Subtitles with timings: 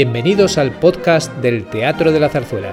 [0.00, 2.72] Bienvenidos al podcast del Teatro de la Zarzuela.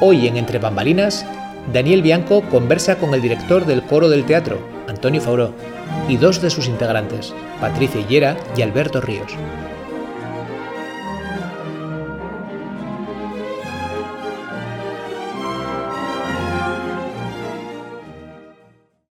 [0.00, 1.26] Hoy en Entre Bambalinas,
[1.72, 5.52] Daniel Bianco conversa con el director del coro del teatro, Antonio Fauró,
[6.08, 9.32] y dos de sus integrantes, Patricia Hillera y Alberto Ríos.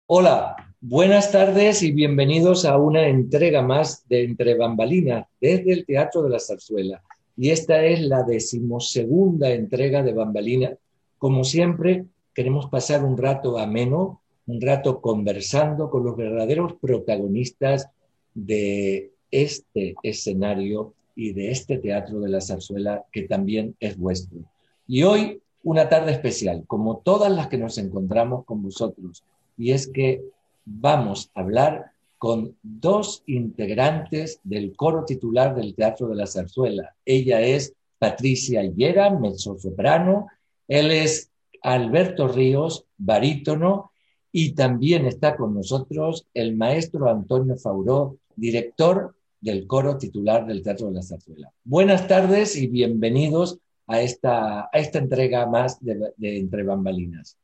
[0.07, 6.23] Hola, buenas tardes y bienvenidos a una entrega más de Entre Bambalinas desde el Teatro
[6.23, 7.03] de la Zarzuela.
[7.35, 10.77] Y esta es la decimosegunda entrega de Bambalinas.
[11.17, 17.89] Como siempre, queremos pasar un rato ameno, un rato conversando con los verdaderos protagonistas
[18.33, 24.39] de este escenario y de este Teatro de la Zarzuela que también es vuestro.
[24.87, 29.23] Y hoy una tarde especial, como todas las que nos encontramos con vosotros
[29.57, 30.23] y es que
[30.65, 36.95] vamos a hablar con dos integrantes del coro titular del Teatro de la Zarzuela.
[37.05, 40.27] Ella es Patricia Higuera, mezzosoprano,
[40.67, 43.91] él es Alberto Ríos, barítono,
[44.31, 50.87] y también está con nosotros el maestro Antonio Fauró, director del coro titular del Teatro
[50.87, 51.51] de la Zarzuela.
[51.63, 57.37] Buenas tardes y bienvenidos a esta, a esta entrega más de, de Entre Bambalinas.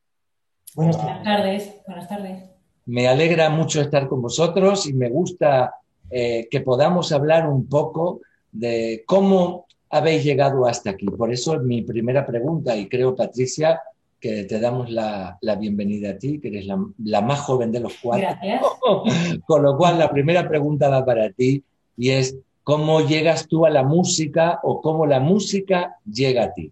[0.76, 1.82] Buenas tardes.
[1.88, 2.55] Buenas tardes.
[2.86, 5.76] Me alegra mucho estar con vosotros y me gusta
[6.10, 11.06] eh, que podamos hablar un poco de cómo habéis llegado hasta aquí.
[11.06, 13.82] Por eso mi primera pregunta, y creo, Patricia,
[14.20, 17.80] que te damos la, la bienvenida a ti, que eres la, la, más joven de
[17.80, 18.28] los cuatro.
[18.28, 18.62] Gracias.
[19.46, 21.64] Con lo cual, la primera pregunta va para ti
[21.98, 26.72] y es, ¿cómo llegas tú a la música o cómo la música llega a ti?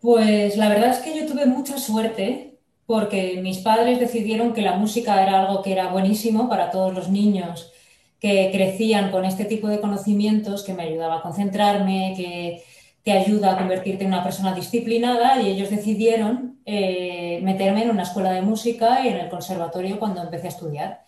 [0.00, 2.47] Pues la verdad es que yo tuve mucha suerte
[2.88, 7.10] porque mis padres decidieron que la música era algo que era buenísimo para todos los
[7.10, 7.70] niños
[8.18, 12.62] que crecían con este tipo de conocimientos, que me ayudaba a concentrarme, que
[13.02, 18.04] te ayuda a convertirte en una persona disciplinada y ellos decidieron eh, meterme en una
[18.04, 21.02] escuela de música y en el conservatorio cuando empecé a estudiar.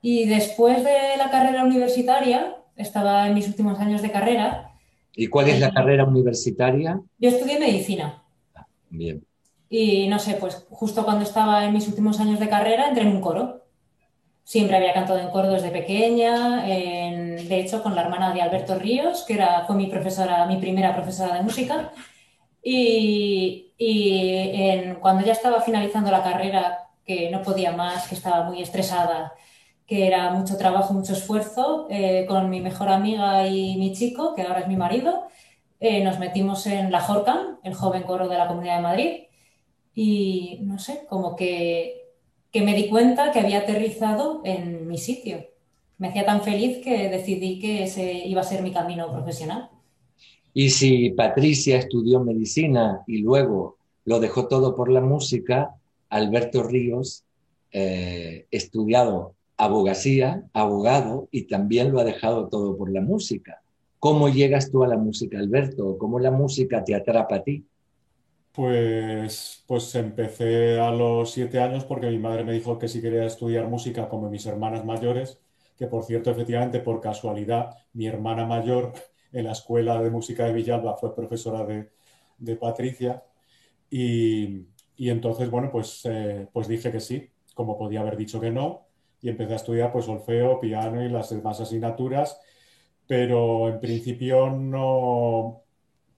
[0.00, 4.70] Y después de la carrera universitaria, estaba en mis últimos años de carrera,
[5.16, 7.00] ¿Y cuál es la carrera universitaria?
[7.18, 8.22] Yo estudié medicina.
[8.90, 9.24] Bien.
[9.76, 13.08] Y no sé, pues justo cuando estaba en mis últimos años de carrera entré en
[13.16, 13.62] un coro.
[14.44, 18.76] Siempre había cantado en coro desde pequeña, en- de hecho con la hermana de Alberto
[18.76, 21.90] Ríos, que era, fue mi profesora, mi primera profesora de música.
[22.62, 23.90] Y, y
[24.70, 29.32] en- cuando ya estaba finalizando la carrera, que no podía más, que estaba muy estresada,
[29.86, 34.42] que era mucho trabajo, mucho esfuerzo, eh, con mi mejor amiga y mi chico, que
[34.42, 35.26] ahora es mi marido,
[35.80, 39.12] eh, nos metimos en la Jorcam, el joven coro de la Comunidad de Madrid,
[39.94, 42.10] y no sé, como que,
[42.50, 45.44] que me di cuenta que había aterrizado en mi sitio.
[45.98, 49.70] Me hacía tan feliz que decidí que ese iba a ser mi camino profesional.
[50.52, 55.74] Y si Patricia estudió medicina y luego lo dejó todo por la música,
[56.08, 57.24] Alberto Ríos,
[57.72, 63.62] eh, estudiado abogacía, abogado, y también lo ha dejado todo por la música.
[63.98, 65.96] ¿Cómo llegas tú a la música, Alberto?
[65.98, 67.64] ¿Cómo la música te atrapa a ti?
[68.54, 73.24] Pues, pues empecé a los siete años porque mi madre me dijo que si quería
[73.26, 75.40] estudiar música como mis hermanas mayores,
[75.76, 78.92] que por cierto, efectivamente, por casualidad, mi hermana mayor
[79.32, 81.90] en la escuela de música de Villalba fue profesora de,
[82.38, 83.24] de Patricia.
[83.90, 84.66] Y,
[84.96, 88.86] y entonces, bueno, pues, eh, pues dije que sí, como podía haber dicho que no,
[89.22, 92.40] y empecé a estudiar pues solfeo, piano y las demás asignaturas,
[93.06, 95.63] pero en principio no,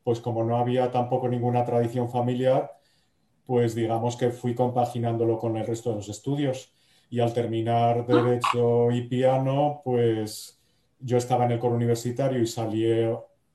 [0.06, 2.78] pues como no había tampoco ninguna tradición familiar,
[3.44, 6.71] pues digamos que fui compaginándolo con el resto de los estudios.
[7.11, 10.61] Y al terminar derecho y piano, pues
[11.00, 12.87] yo estaba en el coro universitario y salí,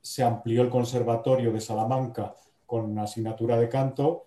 [0.02, 2.36] se amplió el conservatorio de Salamanca
[2.66, 4.26] con asignatura de canto.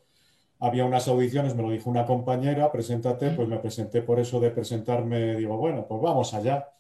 [0.61, 4.51] Había unas audiciones, me lo dijo una compañera, preséntate, pues me presenté por eso de
[4.51, 6.71] presentarme, digo, bueno, pues vamos allá.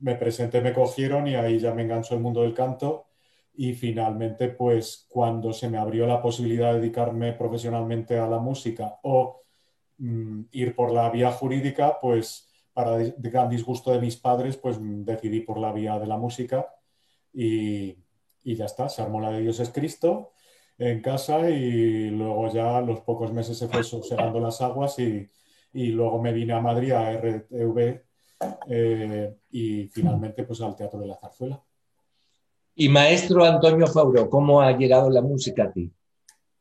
[0.00, 3.06] Me presenté, me cogieron y ahí ya me enganchó el mundo del canto
[3.56, 8.98] y finalmente, pues cuando se me abrió la posibilidad de dedicarme profesionalmente a la música
[9.02, 9.42] o
[9.98, 15.40] mm, ir por la vía jurídica, pues para gran disgusto de mis padres, pues decidí
[15.40, 16.66] por la vía de la música
[17.32, 17.96] y,
[18.42, 20.32] y ya está, se armó la de Dios es Cristo
[20.78, 25.30] en casa y luego ya los pocos meses se fue sosegando las aguas y,
[25.72, 28.02] y luego me vine a Madrid a RTV
[28.68, 31.62] eh, y finalmente pues al Teatro de la Zarzuela.
[32.76, 35.90] Y maestro Antonio Fauro, ¿cómo ha llegado la música a ti?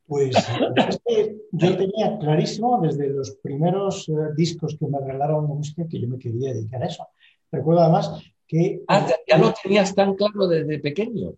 [0.05, 5.55] Pues es que yo tenía clarísimo desde los primeros eh, discos que me regalaron de
[5.55, 7.07] música que yo me quería dedicar a eso.
[7.51, 8.83] Recuerdo además que...
[8.87, 11.33] Ah, ya lo tenías tan claro desde pequeño.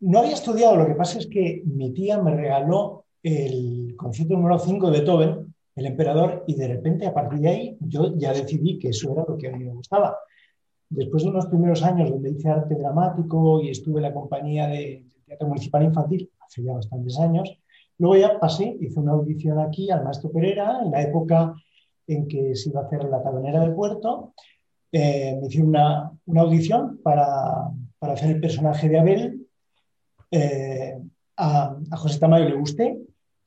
[0.00, 4.58] no había estudiado, lo que pasa es que mi tía me regaló el concierto número
[4.58, 8.80] 5 de Beethoven, El Emperador, y de repente a partir de ahí yo ya decidí
[8.80, 10.16] que eso era lo que a mí me gustaba.
[10.94, 15.06] Después de unos primeros años donde hice arte dramático y estuve en la compañía de,
[15.26, 17.58] Teatro Municipal Infantil, hace ya bastantes años,
[17.96, 21.54] luego ya pasé, hice una audición aquí al Maestro Pereira, en la época
[22.06, 24.34] en que se iba a hacer la tabernera del puerto,
[24.90, 29.46] eh, me hicieron una, una audición para, para, hacer el personaje de Abel.
[30.30, 30.98] Eh,
[31.38, 32.98] a, a, José Tamayo le gusté,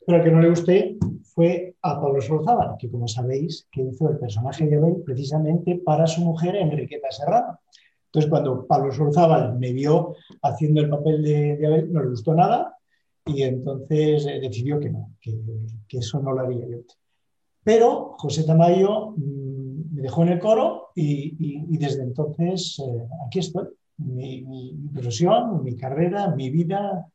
[0.04, 4.10] pero al que no le gusté fue a Pablo Solozábal, que como sabéis, que hizo
[4.10, 7.60] el personaje de Abel precisamente para su mujer Enriqueta Serrano.
[8.08, 12.34] Entonces, cuando Pablo Solozábal me vio haciendo el papel de, de, Abel, no le gustó
[12.34, 12.76] nada
[13.24, 15.38] y entonces eh, decidió que no, que,
[15.98, 16.78] eso no lo haría yo.
[17.64, 23.68] Pero José Tamayo mmm, me dejó en el coro y, desde entonces eh, aquí estoy.
[23.98, 27.08] Mi, mi, profesión, mi carrera, mi vida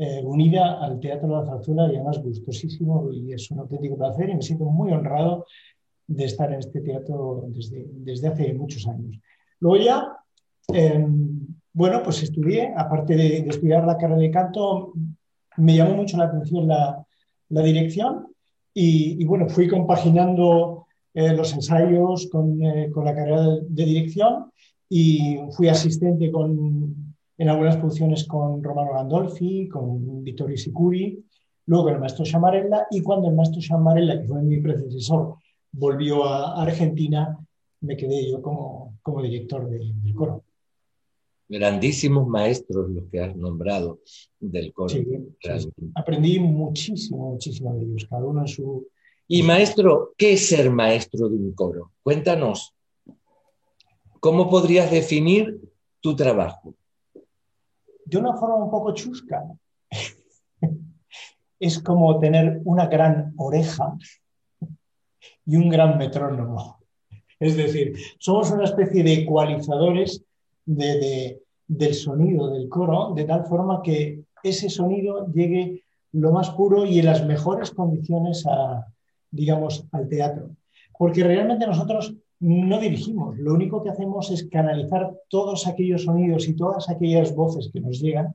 [0.00, 4.30] eh, unida al Teatro de la Zarzuela y además gustosísimo y es un auténtico placer
[4.30, 5.44] y me siento muy honrado
[6.06, 9.18] de estar en este teatro desde, desde hace muchos años.
[9.58, 10.16] Luego ya,
[10.72, 11.04] eh,
[11.72, 14.92] bueno, pues estudié, aparte de, de, estudiar la carrera de canto,
[15.56, 17.04] me llamó mucho la atención la,
[17.48, 18.28] la dirección
[18.72, 23.84] y, y, bueno, fui compaginando eh, los ensayos con, eh, con, la carrera de, de
[23.84, 24.52] dirección
[24.88, 27.07] y fui asistente con
[27.38, 31.24] en algunas producciones con Romano Gandolfi, con Vittorio Sicuri,
[31.66, 35.36] luego con el maestro Chamarella, y cuando el maestro Chamarella, que fue mi predecesor,
[35.70, 37.38] volvió a Argentina,
[37.80, 40.42] me quedé yo como, como director de, del coro.
[41.48, 44.00] Grandísimos maestros los que has nombrado
[44.40, 44.88] del coro.
[44.88, 45.06] Sí,
[45.40, 48.88] sí, aprendí muchísimo, muchísimo de ellos, cada uno en su...
[49.28, 51.92] Y maestro, ¿qué es ser maestro de un coro?
[52.02, 52.74] Cuéntanos,
[54.18, 55.60] ¿cómo podrías definir
[56.00, 56.74] tu trabajo?
[58.08, 59.44] De una forma un poco chusca.
[61.60, 63.96] es como tener una gran oreja
[65.44, 66.78] y un gran metrónomo.
[67.38, 70.24] Es decir, somos una especie de ecualizadores
[70.64, 76.50] de, de, del sonido del coro, de tal forma que ese sonido llegue lo más
[76.50, 78.86] puro y en las mejores condiciones a,
[79.30, 80.50] digamos, al teatro.
[80.96, 86.54] Porque realmente nosotros no dirigimos, lo único que hacemos es canalizar todos aquellos sonidos y
[86.54, 88.34] todas aquellas voces que nos llegan,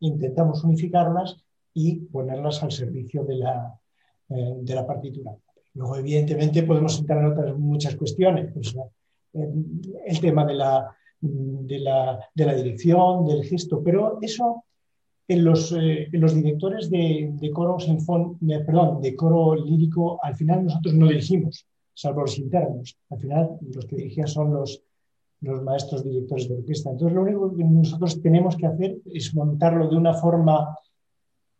[0.00, 1.42] intentamos unificarlas
[1.74, 3.80] y ponerlas al servicio de la,
[4.28, 5.32] eh, de la partitura.
[5.74, 8.76] Luego, evidentemente, podemos entrar en otras muchas cuestiones, pues,
[9.34, 9.48] eh,
[10.06, 14.64] el tema de la, de, la, de la, dirección, del gesto, pero eso
[15.28, 20.64] en los, eh, en los directores de, coro sinfón, perdón, de coro lírico, al final
[20.64, 22.96] nosotros no dirigimos, salvo los internos.
[23.10, 24.82] Al final, los que dirigían son los,
[25.40, 26.90] los maestros directores de orquesta.
[26.90, 30.78] Entonces, lo único que nosotros tenemos que hacer es montarlo de una forma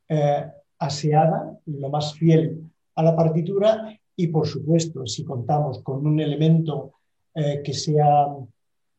[0.08, 0.44] eh,
[0.78, 6.92] aseada, lo más fiel a la partitura y, por supuesto, si contamos con un elemento
[7.34, 8.26] eh, que sea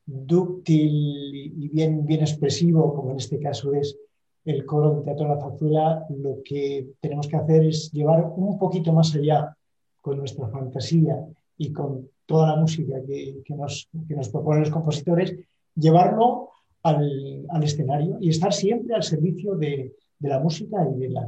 [0.05, 3.97] dúctil y bien, bien expresivo, como en este caso es
[4.45, 8.57] el coro del Teatro de la Zarzuela, lo que tenemos que hacer es llevar un
[8.57, 9.55] poquito más allá
[10.03, 11.15] con nuestra fantasía
[11.57, 15.33] y con toda la música que, nos, que nos, proponen los compositores,
[15.75, 16.49] llevarlo
[16.83, 21.25] al, al, escenario y estar siempre al servicio de, de la música y de la,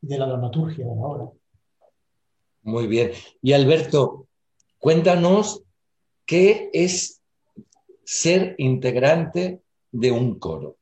[0.00, 1.30] de la dramaturgia de la obra.
[2.62, 3.10] Muy bien.
[3.42, 4.28] Y Alberto,
[4.78, 5.62] cuéntanos
[6.24, 7.20] qué es
[8.02, 9.60] ser integrante
[9.92, 10.78] de un coro,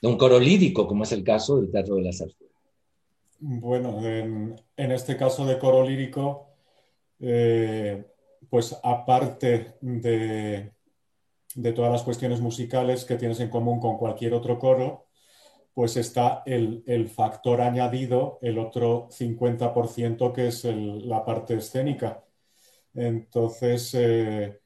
[0.00, 2.47] de un coro lírico, como es el caso del Teatro de la Zarzuela.
[3.40, 6.48] Bueno, en, este caso de coro lírico,
[7.20, 8.04] eh,
[8.50, 10.72] pues aparte de,
[11.74, 15.06] todas las cuestiones musicales que tienes en común con cualquier otro coro,
[15.74, 22.24] pues está el, factor añadido, el otro 50% que es la parte escénica.
[22.94, 24.60] Entonces, eh,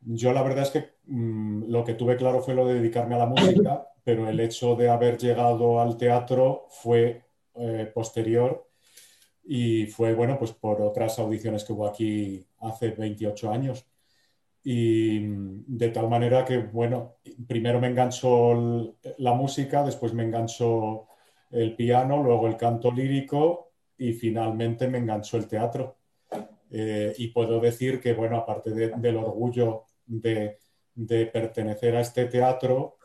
[0.00, 3.18] yo la verdad es que mmm, lo que tuve claro fue lo de dedicarme a
[3.18, 7.24] la música, pero el hecho de haber llegado al teatro fue
[7.56, 8.68] eh, posterior
[9.44, 13.86] y fue, bueno, pues por otras audiciones que hubo aquí hace 28 años.
[14.62, 21.06] Y de tal manera que, bueno, primero me enganchó la música, después me enganchó
[21.50, 25.98] el piano, luego el canto lírico y finalmente me enganchó el teatro.
[26.70, 30.58] Eh, y puedo decir que, bueno, aparte de, del orgullo de,
[31.32, 32.96] pertenecer a este teatro,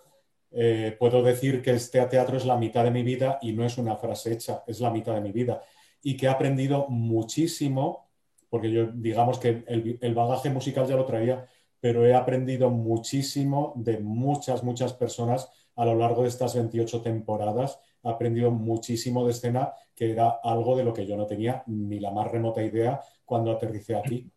[0.51, 3.77] eh, puedo decir que este teatro es la mitad de mi vida y no es
[3.77, 5.62] una frase hecha, es la mitad de mi vida.
[6.01, 8.10] Y que he aprendido muchísimo,
[8.50, 11.48] porque yo digamos que el, bagaje musical ya lo traía,
[11.79, 17.79] pero he aprendido muchísimo de muchas, muchas personas a lo largo de estas 28 temporadas.
[18.03, 22.00] He aprendido muchísimo de escena, que era algo de lo que yo no tenía ni
[22.00, 24.29] la más remota idea cuando aterricé aquí.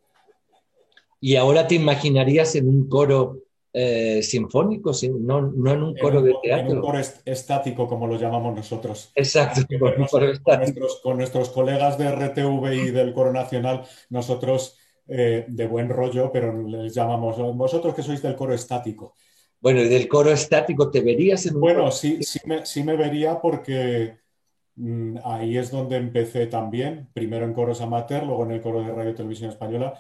[1.21, 3.39] Y ahora te imaginarías en un coro
[3.75, 6.71] eh, sinfónico, no, no, en un coro de teatro.
[6.71, 9.11] En un coro estático, como lo llamamos nosotros.
[9.15, 15.67] Exacto, con, nuestros, con, nuestros, colegas de RTV y del Coro Nacional, nosotros eh, de
[15.67, 19.15] buen rollo, pero les llamamos, vosotros que sois del coro estático.
[19.61, 22.97] Bueno, y del coro estático, ¿te verías en un Bueno, sí, sí me, sí me
[22.97, 24.19] vería porque
[24.77, 28.93] mm, ahí es donde empecé también, primero en coros amateur, luego en el coro de
[28.93, 29.95] Radio Televisión Española.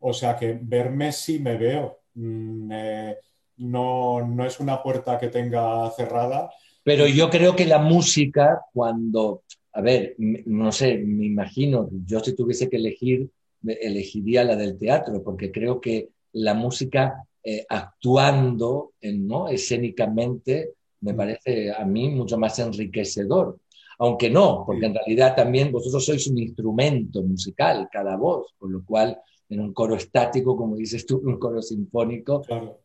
[0.00, 3.16] O sea que verme sí me veo, Mm, eh,
[3.58, 6.50] no, no es una puerta que tenga cerrada.
[6.82, 9.42] Pero yo creo que la música, cuando,
[9.72, 13.30] a ver, no sé, me imagino, yo si tuviese que elegir,
[13.64, 19.48] elegiría la del teatro, porque creo que la música eh, actuando ¿no?
[19.48, 21.16] escénicamente me mm.
[21.16, 23.58] parece a mí mucho más enriquecedor.
[23.98, 28.84] Aunque no, porque en realidad también vosotros sois un instrumento musical, cada voz, con lo
[28.84, 29.16] cual
[29.48, 32.42] en un coro estático, como dices tú, un coro sinfónico,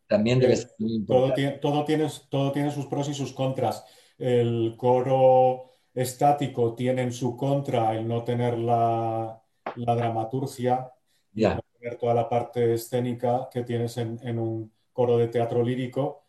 [0.08, 1.60] también debe ser muy importante.
[1.62, 3.86] Todo tiene, todo, tiene, sus pros y sus contras.
[4.18, 9.42] El coro estático tiene en su contra el no tener la,
[9.76, 10.92] dramaturgia
[11.34, 16.24] y no tener toda la parte escénica que tienes en, un coro de teatro lírico,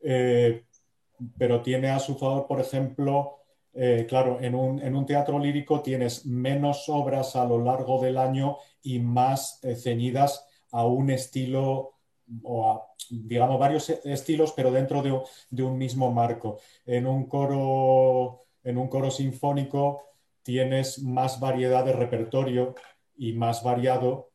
[0.00, 0.64] eh,
[1.38, 3.36] pero tiene a su favor, por ejemplo,
[3.78, 9.00] eh, claro, en un, teatro lírico tienes menos obras a lo largo del año y
[9.00, 11.94] más eh, ceñidas a un estilo
[12.44, 16.58] o a, digamos, varios estilos, pero dentro de, un mismo marco.
[16.84, 20.02] En un coro, en un coro sinfónico
[20.42, 22.74] tienes más variedad de repertorio
[23.16, 24.30] y más variado.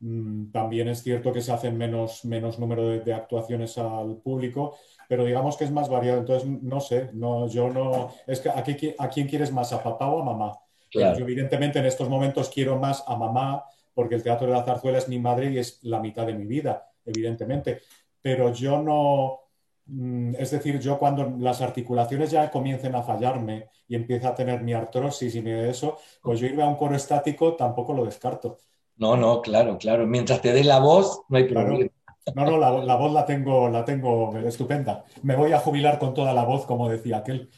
[0.00, 4.76] Mm, también es cierto que se hacen menos, menos número de actuaciones al público,
[5.08, 6.18] pero digamos que es más variado.
[6.18, 8.12] Entonces, no sé, no, yo no.
[8.26, 10.58] Es que ¿a, quién quieres más, a papá o a mamá?
[10.90, 13.64] Yo, evidentemente, en estos momentos quiero más a mamá,
[13.96, 16.44] porque el Teatro de la Zarzuela es mi madre y es la mitad de mi
[16.44, 17.80] vida, evidentemente.
[18.20, 19.40] Pero yo no.
[19.86, 24.62] Mm, es decir, yo cuando las articulaciones ya comiencen a fallarme y empieza a tener
[24.62, 28.58] mi artrosis y me eso, pues yo irme a un coro estático tampoco lo descarto.
[28.98, 30.06] No, no, claro, claro.
[30.06, 31.90] Mientras te dé la voz, no hay problema.
[32.34, 35.06] No, no, la, voz la tengo, la tengo estupenda.
[35.22, 37.48] Me voy a jubilar con toda la voz, como decía aquel.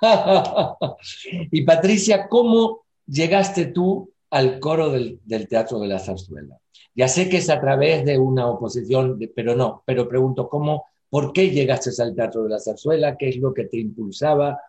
[1.50, 6.58] y Patricia, ¿cómo llegaste tú al coro del, Teatro de la Zarzuela?
[6.94, 11.32] Ya sé que es a través de una oposición, pero no, pero pregunto, ¿cómo, ¿por
[11.32, 13.16] qué llegaste al Teatro de la Zarzuela?
[13.16, 14.60] ¿Qué es lo que te impulsaba?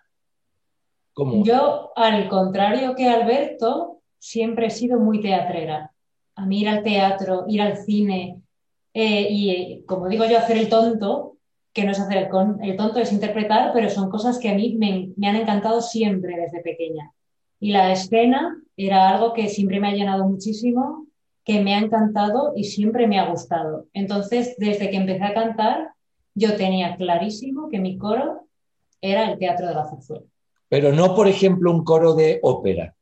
[1.13, 1.43] ¿Cómo?
[1.43, 5.91] Yo, al contrario que Alberto, siempre he sido muy teatrera.
[6.35, 8.41] A mí ir al teatro, ir al cine,
[8.93, 11.37] eh, y como digo yo, hacer el tonto,
[11.73, 12.29] que no es hacer
[12.61, 16.61] el, tonto, es interpretar, pero son cosas que a mí me, han encantado siempre desde
[16.61, 17.11] pequeña.
[17.63, 21.07] Y la escena era algo que siempre me ha llenado muchísimo,
[21.45, 23.85] que me ha encantado y siempre me ha gustado.
[23.93, 25.93] Entonces, desde que empecé a cantar,
[26.35, 28.49] yo tenía clarísimo que mi coro
[28.99, 30.25] era el teatro de la zarzuela.
[30.67, 32.95] Pero no, por ejemplo, un coro de ópera.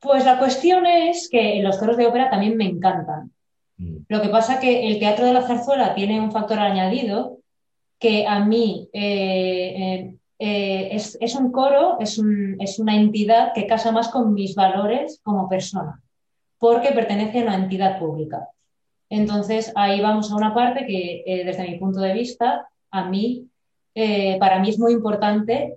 [0.00, 3.32] Pues la cuestión es que los coros de ópera también me encantan.
[3.78, 4.00] Mm.
[4.06, 7.38] Lo que pasa es que el Teatro de la Zarzuela tiene un factor añadido
[7.98, 14.08] que a mí eh, eh, eh, es, un coro, es, una entidad que casa más
[14.08, 16.02] con mis valores como persona,
[16.58, 18.48] porque pertenece a una entidad pública.
[19.08, 23.48] Entonces, ahí vamos a una parte que, desde mi punto de vista, a mí,
[24.40, 25.76] para mí es muy importante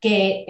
[0.00, 0.44] que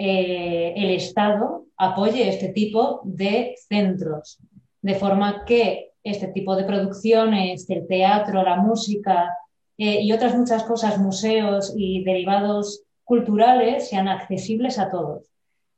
[0.75, 4.39] el Estado apoye este tipo de centros,
[4.81, 9.35] de forma que este tipo de producciones, el teatro, la música
[9.77, 15.23] eh, y otras muchas cosas, museos y derivados culturales sean accesibles a todos.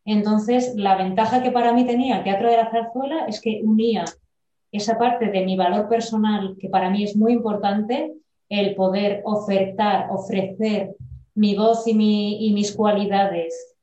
[0.06, 4.06] Entonces, la ventaja que para mí tenía el Teatro de la Zarzuela es que unía
[4.72, 8.14] esa parte de mi valor personal, que para mí es muy importante,
[8.50, 10.96] el poder ofertar, ofrecer
[11.34, 11.92] mi voz y,
[12.40, 13.76] y mis cualidades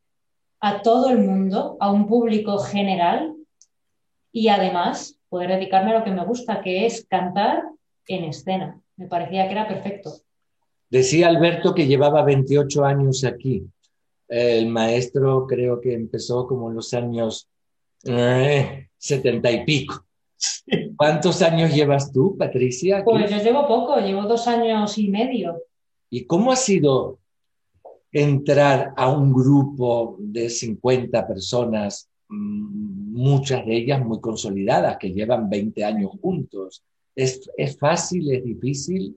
[0.61, 3.35] a todo el mundo, a un público general,
[4.31, 7.65] y además poder dedicarme a lo que me gusta, que es cantar
[8.07, 8.81] en escena.
[8.97, 10.22] Me parecía que era perfecto.
[10.93, 13.67] Decía Alberto que llevaba 28 años aquí.
[14.29, 17.49] El maestro creo que empezó como en los años
[18.05, 20.05] eh, 70 y pico.
[20.95, 23.03] ¿Cuántos años llevas tú, Patricia?
[23.03, 25.63] Pues yo llevo poco, llevo dos años y medio.
[26.11, 27.21] ¿Y cómo ha sido
[28.13, 35.49] entrar a un grupo de 50 personas, mm, muchas de ellas muy consolidadas, que llevan
[35.49, 36.85] 20 años juntos?
[37.17, 38.31] ¿Es, es fácil?
[38.31, 39.17] ¿Es difícil?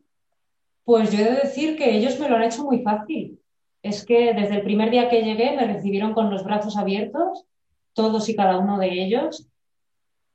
[0.85, 3.39] Pues yo he de decir que ellos me lo han hecho muy fácil.
[3.81, 7.45] Es que desde el primer día que llegué me recibieron con los brazos abiertos,
[7.93, 9.47] todos y cada uno de ellos.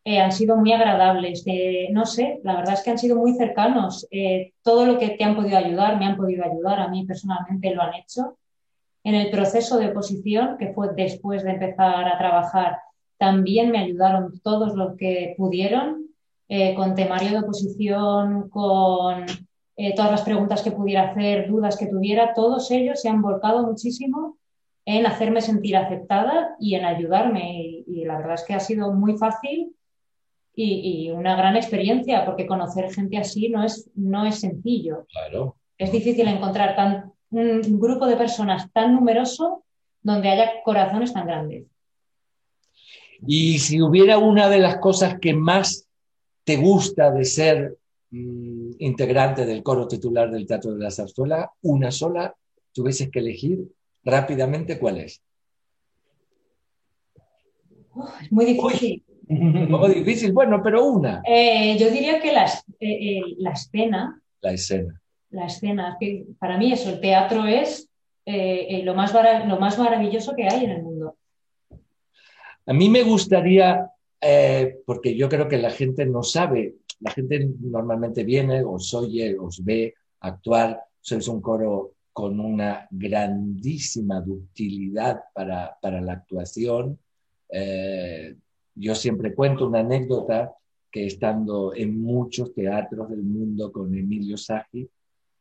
[0.04, 1.44] Eh, han sido muy agradables.
[1.92, 4.06] no sé, la verdad es que han sido muy cercanos.
[4.10, 6.80] Eh, todo lo que te han podido ayudar, me han podido ayudar.
[6.80, 8.38] A mí personalmente lo han hecho.
[9.04, 12.78] En el proceso de oposición, que fue después de empezar a trabajar,
[13.18, 16.06] también me ayudaron todos los que pudieron,
[16.48, 19.26] eh, con temario de oposición, con
[19.96, 22.34] todas las preguntas que pudiera hacer, dudas que tuviera.
[22.34, 24.38] Todos ellos se han volcado muchísimo
[24.84, 27.82] en hacerme sentir aceptada y en ayudarme.
[27.86, 29.74] y la verdad es que ha sido muy fácil
[30.54, 35.06] y, una gran experiencia, porque conocer gente así no es, no es sencillo.
[35.10, 35.56] Claro.
[35.78, 39.64] Es difícil encontrar tan, un grupo de personas tan numeroso
[40.02, 41.66] donde haya corazones tan grandes.
[43.26, 45.86] Y si hubiera una de las cosas que más
[46.44, 47.76] te gusta de ser
[48.10, 52.34] mm, integrante del coro titular del Teatro de la Zarzuela, una sola,
[52.72, 53.66] tuvieses que elegir
[54.04, 55.22] rápidamente, ¿cuál es?
[58.22, 59.04] es muy difícil.
[59.28, 61.22] Un poco difícil, bueno, pero una.
[61.26, 62.48] Eh, yo diría que la, eh,
[62.80, 64.22] eh, la escena.
[64.40, 65.00] La escena.
[65.30, 65.96] La escena.
[66.00, 67.88] Que para mí eso, el teatro es
[68.26, 69.12] lo, más
[69.46, 71.16] lo más maravilloso que hay en el mundo.
[72.66, 73.90] A mí me gustaría,
[74.86, 79.64] porque yo creo que la gente no sabe, la gente normalmente viene, os oye, os
[79.64, 86.98] ve actuar, sois un coro con una grandísima ductilidad para, para la actuación.
[87.48, 88.36] Eh,
[88.74, 90.52] yo siempre cuento una anécdota
[90.90, 94.88] que estando en muchos teatros del mundo con Emilio Sagi,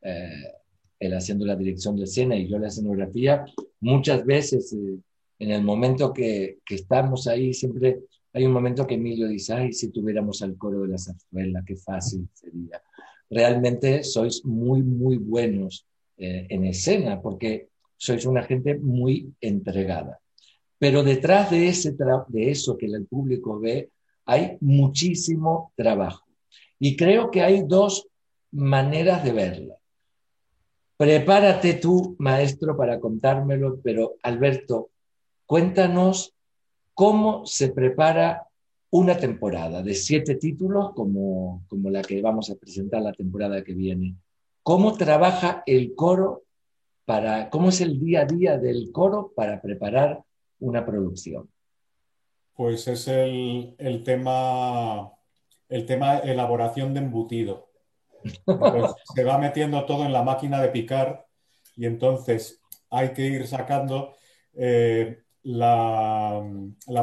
[0.02, 0.52] eh,
[0.98, 3.44] él haciendo la dirección de escena y yo la escenografía,
[3.80, 4.98] muchas veces eh,
[5.38, 8.00] en el momento que, que, estamos ahí, siempre
[8.32, 11.76] hay un momento que Emilio dice, ay, si tuviéramos al coro de la zarzuela, qué
[11.76, 12.82] fácil sería.
[13.28, 20.20] Realmente sois muy, muy buenos eh, en escena porque sois una gente muy entregada.
[20.78, 21.94] Pero detrás de, ese
[22.28, 23.90] de eso que el público ve,
[24.24, 26.24] hay muchísimo trabajo.
[26.78, 28.08] Y creo que hay dos
[28.52, 29.74] maneras de verla.
[30.96, 34.90] Prepárate tú, maestro, para contármelo, pero Alberto,
[35.46, 36.34] cuéntanos
[37.00, 38.46] cómo se prepara
[38.90, 43.72] una temporada de siete títulos como, como la que vamos a presentar la temporada que
[43.72, 44.16] viene.
[44.62, 46.42] ¿Cómo trabaja el coro
[47.06, 50.20] para, cómo es el día a día del coro para preparar
[50.58, 51.48] una producción?
[52.54, 55.10] Pues es el, tema,
[55.70, 57.70] el tema elaboración de embutido.
[59.14, 61.24] se va metiendo todo en la máquina de picar
[61.76, 62.60] y entonces
[62.90, 64.12] hay que ir sacando
[64.52, 66.42] eh, la,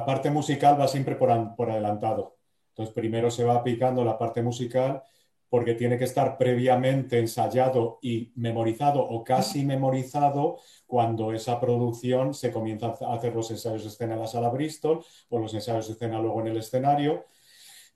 [0.05, 2.37] parte musical va siempre por, por adelantado.
[2.69, 5.03] Entonces primero se va picando la parte musical
[5.49, 12.51] porque tiene que estar previamente ensayado y memorizado o casi memorizado cuando esa producción se
[12.51, 15.93] comienza a hacer los ensayos de escena en la sala Bristol o los ensayos de
[15.93, 17.25] escena luego en el escenario.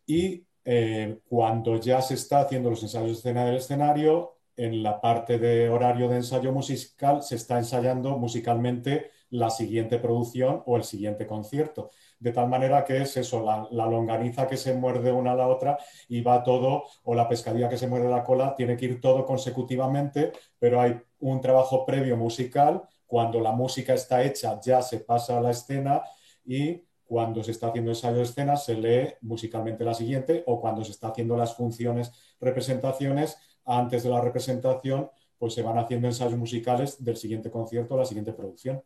[0.05, 5.01] Y eh, cuando ya se está haciendo los ensayos de escena del escenario, en la
[5.01, 10.83] parte de horario de ensayo musical se está ensayando musicalmente la siguiente producción o el
[10.83, 11.89] siguiente concierto
[12.21, 15.77] de tal manera que es eso, la, longaniza que se muerde una a la otra
[16.07, 19.25] y va todo, o la pescadilla que se muerde la cola, tiene que ir todo
[19.25, 25.37] consecutivamente, pero hay un trabajo previo musical, cuando la música está hecha ya se pasa
[25.37, 26.03] a la escena
[26.45, 30.85] y cuando se está haciendo ensayo de escena se lee musicalmente la siguiente o cuando
[30.85, 36.37] se está haciendo las funciones, representaciones, antes de la representación, pues se van haciendo ensayos
[36.37, 38.81] musicales del siguiente concierto la siguiente producción.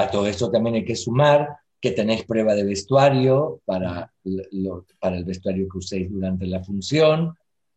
[0.00, 4.10] A todo esto también hay que sumar que tenéis prueba de vestuario para,
[4.98, 7.34] para el vestuario que uséis durante la función,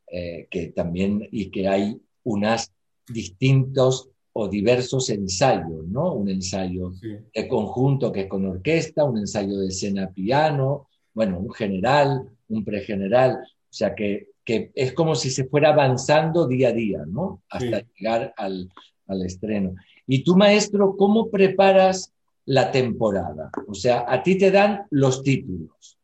[0.08, 2.72] eh, que también, y que hay unas
[3.10, 6.14] distintos o diversos ensayos, ¿no?
[6.14, 6.94] Un ensayo
[7.34, 12.64] de conjunto que es con orquesta, un ensayo de escena piano, bueno, un general, un
[12.64, 17.42] pregeneral, o sea que, que es como si se fuera avanzando día a día, ¿no?
[17.50, 18.70] Hasta llegar al,
[19.08, 19.76] al estreno.
[20.08, 22.13] Y tú, maestro, ¿cómo preparas
[22.46, 23.50] la temporada.
[23.68, 25.98] O sea, a ti te dan los títulos.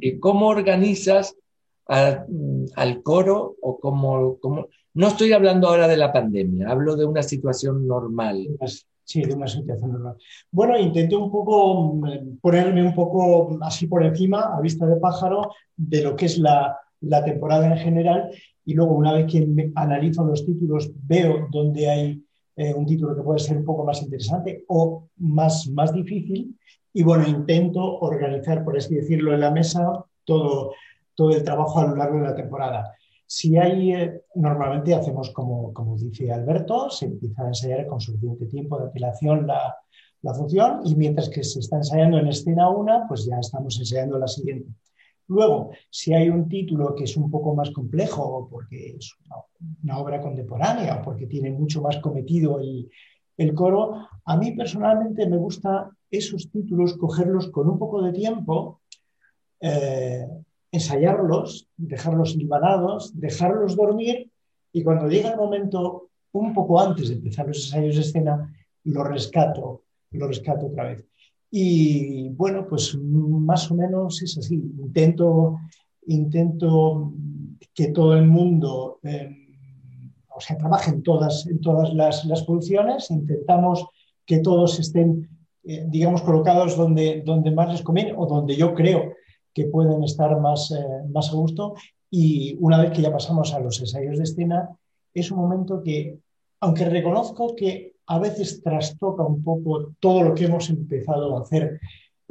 [0.00, 1.36] ¿Y cómo organizas
[1.86, 4.40] al coro o cómo,
[4.94, 8.46] No estoy hablando ahora de la pandemia, hablo de una situación normal.
[9.04, 10.16] Sí, de una situación normal.
[10.50, 15.50] Bueno, intenté un poco mm, ponerme un poco así por encima, a vista de pájaro,
[15.76, 18.30] de lo que es la, la temporada en general
[18.64, 22.24] y luego una vez que analizo los títulos veo dónde hay
[22.56, 26.58] eh, un título que puede ser un poco más interesante o más, más difícil.
[26.92, 30.72] Y bueno, intento organizar, por así decirlo, en la mesa todo,
[31.14, 32.94] todo el trabajo a lo largo de la temporada.
[33.26, 38.46] Si hay, eh, normalmente hacemos como, como dice Alberto, se empieza a ensayar con suficiente
[38.46, 39.74] tiempo de antelación la,
[40.22, 44.18] la función y mientras que se está ensayando en escena una, pues ya estamos ensayando
[44.18, 44.70] la siguiente.
[45.28, 49.14] Luego, si hay un título que es un poco más complejo, porque es
[49.82, 52.90] una, obra contemporánea, o porque tiene mucho más cometido el,
[53.36, 58.80] el, coro, a mí personalmente me gusta esos títulos, cogerlos con un poco de tiempo,
[59.60, 60.26] eh,
[60.70, 64.30] ensayarlos, dejarlos hilvanados, dejarlos dormir
[64.72, 68.52] y cuando llega el momento, un poco antes de empezar los ensayos de escena,
[68.84, 71.06] lo rescato, lo rescato otra vez.
[71.50, 74.56] Y bueno, pues más o menos es así.
[74.56, 75.58] Intento,
[76.06, 77.12] intento
[77.74, 79.30] que todo el mundo, eh,
[80.34, 83.10] o sea, trabaje en todas, en todas las, las funciones.
[83.10, 83.86] Intentamos
[84.26, 85.28] que todos estén,
[85.64, 89.12] eh, digamos, colocados donde, donde más les conviene o donde yo creo
[89.52, 91.74] que pueden estar más, eh, más a gusto.
[92.10, 94.70] Y una vez que ya pasamos a los ensayos de escena,
[95.12, 96.18] es un momento que,
[96.60, 101.80] aunque reconozco que a veces trastoca un poco todo lo que hemos empezado a hacer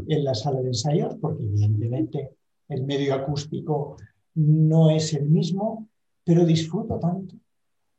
[0.07, 2.31] en la sala de ensayos, porque evidentemente
[2.69, 3.97] el medio acústico
[4.35, 5.87] no es el mismo,
[6.23, 7.35] pero disfruto tanto.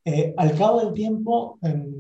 [0.05, 1.95] Eh, al cabo del tiempo, em,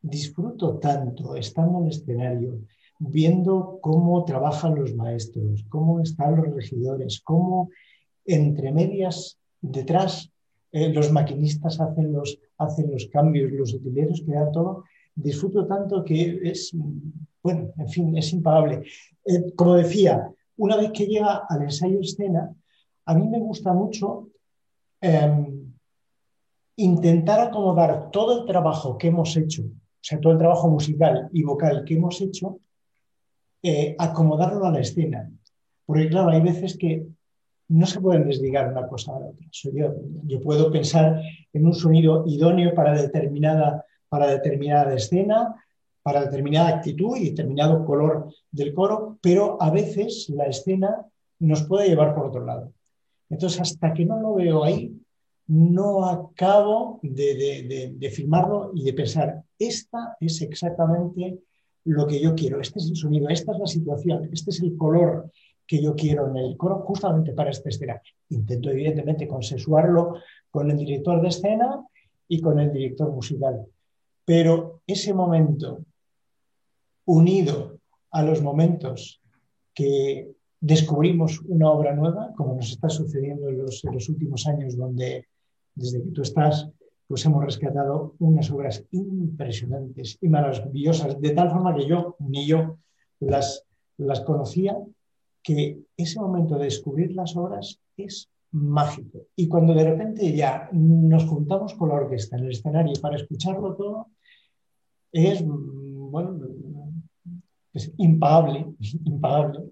[0.00, 2.60] disfruto tanto estando en el escenario,
[2.98, 7.70] viendo cómo trabajan los maestros, cómo están los regidores, cómo
[8.24, 10.30] entre medias detrás
[10.72, 14.84] eh, los maquinistas hacen los, hacen los cambios, los utileros, queda todo.
[15.14, 16.72] Disfruto tanto que es,
[17.42, 18.82] bueno, en fin, es impagable.
[19.24, 22.52] Eh, como decía, una vez que llega al ensayo escena,
[23.06, 24.28] a mí me gusta mucho
[25.00, 25.72] em,
[26.76, 31.42] intentar acomodar todo el trabajo que hemos hecho, o sea, todo el trabajo musical y
[31.42, 32.60] vocal que hemos hecho,
[33.62, 35.30] eh, acomodarlo a la escena.
[35.86, 37.06] Porque claro, hay veces que
[37.68, 39.46] no se pueden desligar una cosa de la otra.
[40.26, 41.20] Yo, puedo pensar
[41.52, 45.54] en un sonido idóneo para determinada, para determinada escena,
[46.02, 51.06] para determinada actitud y determinado color del coro, pero a veces la escena
[51.40, 52.72] nos puede llevar por otro lado.
[53.28, 54.98] Entonces, hasta que no lo veo ahí,
[55.48, 61.38] no acabo de, de, de filmarlo y de pensar, esta es exactamente
[61.84, 64.76] lo que yo quiero, este es el sonido, esta es la situación, este es el
[64.76, 65.30] color,
[65.68, 68.00] que yo quiero en el coro justamente para esta escena.
[68.30, 70.14] Intento evidentemente consensuarlo
[70.50, 71.86] con el director de escena
[72.26, 73.66] y con el director musical.
[74.24, 75.84] Pero ese momento
[77.04, 77.78] unido
[78.10, 79.20] a los momentos
[79.74, 84.74] que descubrimos una obra nueva, como nos está sucediendo en los, en los últimos años,
[84.74, 85.26] donde
[85.74, 86.68] desde que tú estás,
[87.06, 92.78] pues hemos rescatado unas obras impresionantes y maravillosas, de tal forma que yo, ni yo,
[93.20, 93.64] las,
[93.98, 94.76] las conocía
[95.48, 99.28] que ese momento de descubrir las obras es mágico.
[99.34, 103.74] Y cuando de repente ya nos juntamos con la orquesta en el escenario para escucharlo
[103.74, 104.08] todo,
[105.10, 106.38] es, bueno,
[107.72, 108.66] es impagable,
[109.06, 109.70] impagable.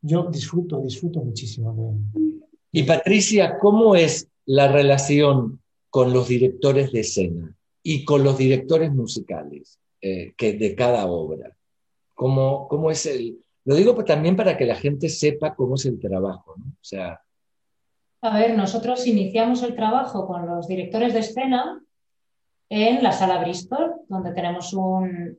[0.00, 2.40] Yo disfruto, disfruto muchísimo de...
[2.72, 8.90] Y Patricia, ¿cómo es la relación con los directores de escena y con los directores
[8.90, 11.54] musicales eh, que de cada obra?
[12.14, 16.00] ¿Cómo, ¿Cómo es el, lo digo también para que la gente sepa cómo es el
[16.00, 16.66] trabajo, ¿no?
[16.66, 17.20] O sea...
[18.22, 21.82] A ver, nosotros iniciamos el trabajo con los directores de escena
[22.68, 25.36] en la sala Bristol, donde tenemos un,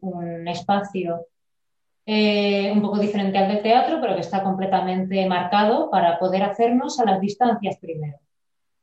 [0.47, 1.27] espacio
[2.05, 6.99] eh, un poco diferente al del teatro, pero que está completamente marcado para poder hacernos
[6.99, 8.17] a las distancias primero.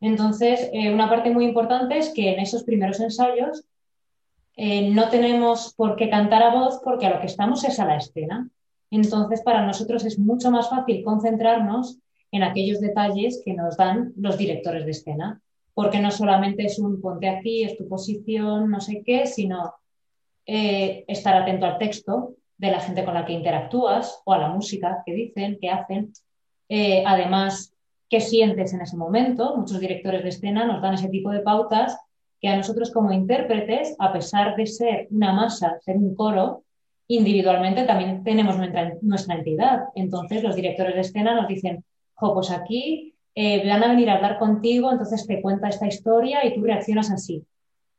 [0.00, 3.64] Entonces, eh, una parte muy importante es que en esos primeros ensayos
[4.56, 7.84] eh, no tenemos por qué cantar a voz porque a lo que estamos es a
[7.84, 8.48] la escena.
[8.90, 11.98] Entonces, para nosotros es mucho más fácil concentrarnos
[12.32, 15.40] en aquellos detalles que nos dan los directores de escena,
[15.74, 19.74] porque no solamente es un ponte aquí, es tu posición, no sé qué, sino
[20.46, 24.48] eh, estar atento al texto de la gente con la que interactúas o a la
[24.48, 26.12] música que dicen, que hacen.
[26.68, 27.72] Eh, además,
[28.08, 29.56] qué sientes en ese momento.
[29.56, 31.96] Muchos directores de escena nos dan ese tipo de pautas
[32.40, 36.64] que a nosotros como intérpretes, a pesar de ser una masa, ser un coro,
[37.08, 39.84] individualmente también tenemos nuestra, entidad.
[39.94, 44.14] Entonces los directores de escena nos dicen, jo, pues aquí eh, van a venir a
[44.14, 47.44] hablar contigo, entonces te cuenta esta historia y tú reaccionas así.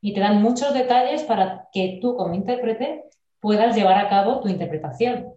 [0.02, 3.04] Y te dan muchos detalles para que tú como intérprete
[3.40, 5.34] puedas llevar a cabo tu interpretación.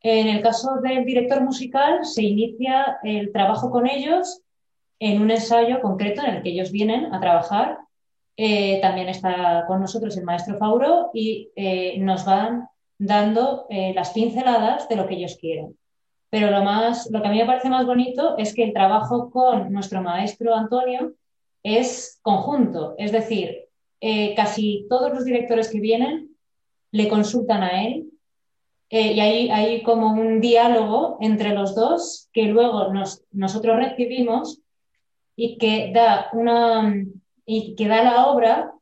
[0.00, 4.40] En el caso del director musical, se inicia el trabajo con ellos
[4.98, 7.78] en un ensayo concreto en el que ellos vienen a trabajar
[8.36, 12.68] eh, también está con nosotros el maestro Fauro y eh, nos van
[13.06, 15.76] dando eh, las pinceladas de lo que ellos quieren.
[16.30, 19.30] Pero lo, más, lo que a mí me parece más bonito es que el trabajo
[19.30, 21.12] con nuestro maestro Antonio
[21.62, 23.68] es conjunto, es decir,
[24.34, 26.34] casi todos los directores que vienen
[26.90, 28.12] le consultan a él
[28.88, 34.60] y hay, hay, como un diálogo entre los dos que luego nos, nosotros recibimos
[35.34, 36.94] y que da una,
[37.46, 38.74] y que da la obra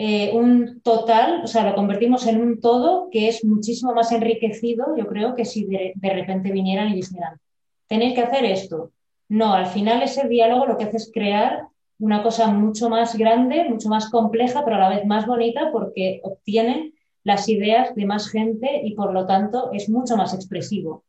[0.00, 4.96] eh, un total, o sea, lo convertimos en un todo que es muchísimo más enriquecido,
[4.96, 7.40] yo creo, que si de, repente vinieran y dijeran,
[7.88, 8.92] tenéis que hacer esto.
[9.28, 11.66] No, al final ese diálogo lo que hace es crear
[11.98, 16.20] una cosa mucho más grande, mucho más compleja, pero a la vez más bonita porque
[16.22, 16.92] obtiene
[17.24, 21.02] las ideas de más gente y por lo tanto es mucho más expresivo.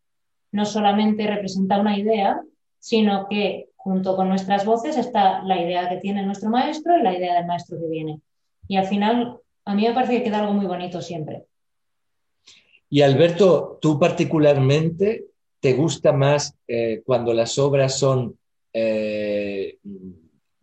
[0.52, 2.42] No solamente representa una idea,
[2.80, 7.16] sino que junto con nuestras voces está la idea que tiene nuestro maestro y la
[7.16, 8.20] idea del maestro que viene.
[8.70, 11.48] Y al final, a mí me parece que queda algo muy bonito siempre.
[12.88, 15.26] Y Alberto, tú particularmente,
[15.60, 18.38] ¿te gusta más eh, cuando las obras son
[18.72, 19.80] eh,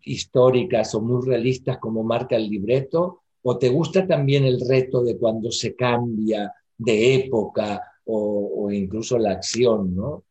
[0.03, 3.23] históricas o muy realistas como marca el libreto?
[3.43, 9.33] ¿O te gusta también el reto de cuando se cambia de época o, incluso la
[9.33, 10.23] acción, ¿no?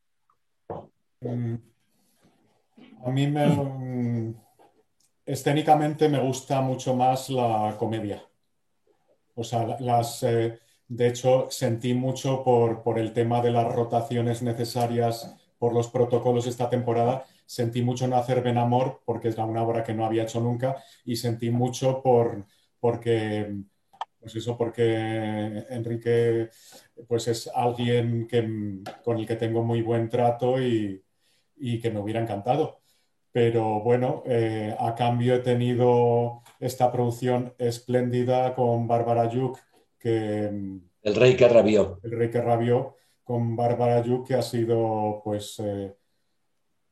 [1.19, 1.55] Mm,
[3.03, 4.33] a mí me,
[5.25, 8.23] escénicamente me gusta mucho más la comedia.
[9.35, 15.35] O sea, las, eh, de hecho, sentí mucho por, el tema de las rotaciones necesarias
[15.57, 17.25] por los protocolos esta temporada.
[17.45, 20.77] Sentí mucho no hacer Ben Amor porque es una obra que no había hecho nunca
[21.03, 22.45] y sentí mucho por,
[22.79, 23.55] porque,
[24.19, 26.49] pues eso, porque Enrique
[27.07, 31.03] pues es alguien que, con el que tengo muy buen trato y,
[31.57, 32.84] y que me hubiera encantado
[33.35, 39.59] pero bueno, eh, a cambio he tenido esta producción espléndida con Bárbara Yuk,
[39.99, 40.45] que...
[41.01, 41.99] El rey que rabió.
[42.01, 42.95] El rey que rabió,
[43.25, 45.97] con Bárbara Yuk, que ha sido pues, eh,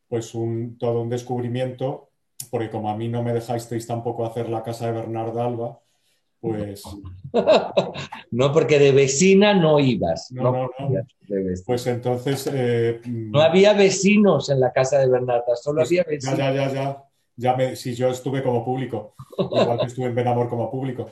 [0.10, 2.10] pues un, todo un descubrimiento,
[2.52, 5.80] porque como a mí no me dejasteis tampoco hacer la casa de Bernardo Alba,
[6.44, 6.84] pues...
[8.32, 10.30] no, porque de vecina no ibas.
[10.34, 11.06] No, no, no.
[11.66, 12.50] Pues entonces...
[12.52, 16.38] Eh, no había vecinos en la casa de Bernarda, solo pues había vecinos.
[16.38, 17.04] Ya, ya, ya,
[17.38, 17.56] ya.
[17.56, 21.12] me, si yo estuve como público, igual que estuve en Benamor como público.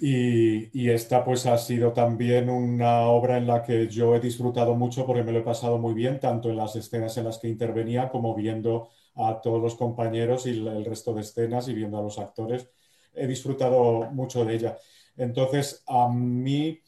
[0.00, 4.74] Y, y, esta pues ha sido también una obra en la que yo he disfrutado
[4.74, 7.46] mucho porque me lo he pasado muy bien, tanto en las escenas en las que
[7.46, 12.02] intervenía como viendo a todos los compañeros y el resto de escenas y viendo a
[12.02, 12.68] los actores
[13.14, 14.78] he disfrutado mucho de ella.
[15.16, 16.80] Entonces, a mí,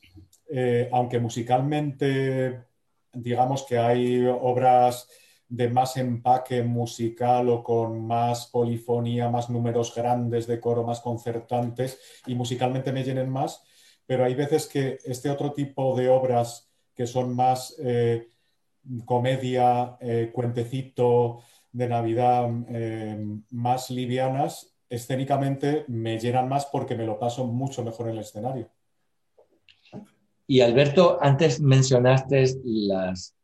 [0.49, 2.65] eh, aunque musicalmente,
[3.13, 5.09] digamos que hay obras
[5.49, 12.01] de más empaque musical o con más polifonía, más números grandes de coro, más concertantes
[12.27, 13.63] y musicalmente me llenen más,
[14.07, 18.29] pero hay veces que este otro tipo de obras que son más eh,
[19.05, 22.49] comedia, eh, cuentecito de Navidad,
[23.51, 28.69] más livianas, escénicamente me llenan más porque me lo paso mucho mejor en el escenario.
[30.47, 33.35] Y Alberto, antes mencionaste las,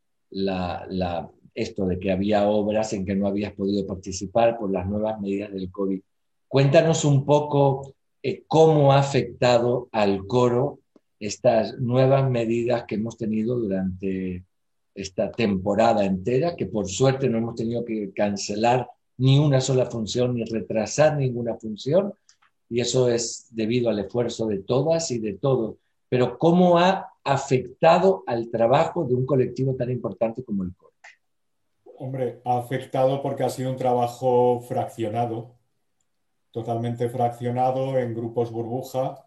[1.53, 5.51] esto de que había obras en que no habías podido participar por las nuevas medidas
[5.51, 5.99] del COVID.
[6.47, 10.79] Cuéntanos un poco eh, cómo ha afectado al coro
[11.19, 14.43] estas nuevas medidas que hemos tenido durante
[14.93, 18.87] esta temporada entera, que por suerte no hemos tenido que cancelar
[19.21, 22.15] ni una sola función, ni retrasar ninguna función,
[22.67, 25.75] y eso es debido al esfuerzo de todas y de todos.
[26.09, 30.93] Pero ¿cómo ha afectado al trabajo de un colectivo tan importante como el coro?
[31.99, 35.53] Hombre, ha afectado porque ha sido un trabajo fraccionado,
[36.49, 39.23] totalmente fraccionado en grupos burbuja.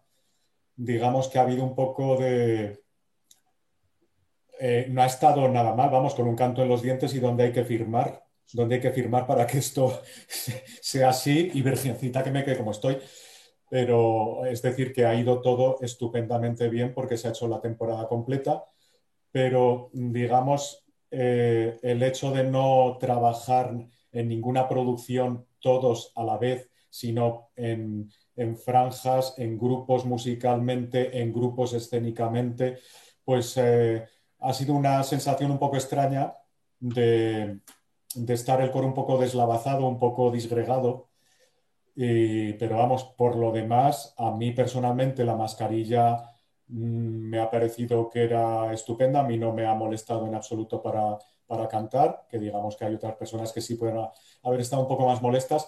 [0.75, 2.83] Digamos que ha habido un poco de...
[4.59, 7.45] Eh, no ha estado nada mal, vamos, con un canto en los dientes y donde
[7.45, 10.01] hay que firmar donde hay que firmar para que esto
[10.81, 12.97] sea así y virgencita que me quede como estoy.
[13.69, 18.07] Pero es decir, que ha ido todo estupendamente bien porque se ha hecho la temporada
[18.07, 18.63] completa,
[19.31, 23.75] pero digamos, eh, el hecho de no trabajar
[24.11, 28.09] en ninguna producción todos a la vez, sino en,
[28.63, 32.79] franjas, en grupos musicalmente, en grupos escénicamente,
[33.23, 34.05] pues eh,
[34.39, 36.33] ha sido una sensación un poco extraña
[36.79, 37.59] de,
[38.15, 41.09] de estar el coro un poco deslavazado, un poco disgregado.
[41.95, 46.17] pero vamos, por lo demás, a mí personalmente la mascarilla
[46.67, 50.81] mm, me ha parecido que era estupenda, a mí no me ha molestado en absoluto
[50.81, 53.97] para, para cantar, que digamos que hay otras personas que sí pueden
[54.43, 55.67] haber estado un poco más molestas.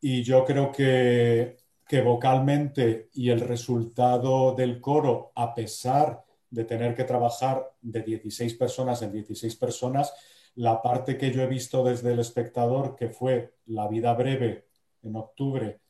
[0.00, 1.56] Y yo creo que,
[1.88, 8.54] que vocalmente y el resultado del coro, a pesar de tener que trabajar de 16
[8.54, 10.12] personas en 16 personas,
[10.56, 14.66] la parte que yo he visto desde el espectador, que fue la vida breve
[15.02, 15.80] en octubre,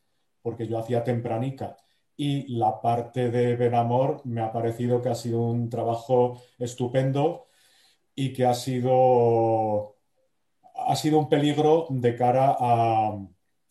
[0.42, 1.76] porque yo hacía tempranica,
[2.16, 7.46] y la parte de Benamor me ha parecido que ha sido un trabajo estupendo
[8.14, 9.96] y que ha sido,
[10.74, 13.18] ha sido un peligro de cara a,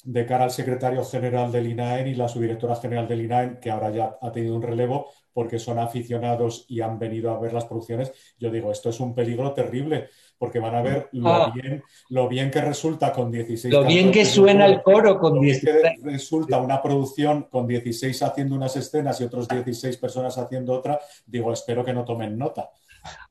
[0.04, 3.90] de cara al secretario general del INAEN y la subdirectora general del INAEN, que ahora
[3.90, 8.14] ya ha tenido un relevo porque son aficionados y han venido a ver las producciones,
[8.38, 10.10] yo digo, esto es un peligro terrible,
[10.46, 11.52] porque van a ver lo, ah.
[11.56, 13.74] bien, lo bien que resulta con 16.
[13.74, 16.04] Lo bien que suena el coro con 16.
[16.04, 21.52] resulta una producción con 16 haciendo unas escenas y otros 16 personas haciendo otra, digo,
[21.52, 22.70] espero que no tomen nota.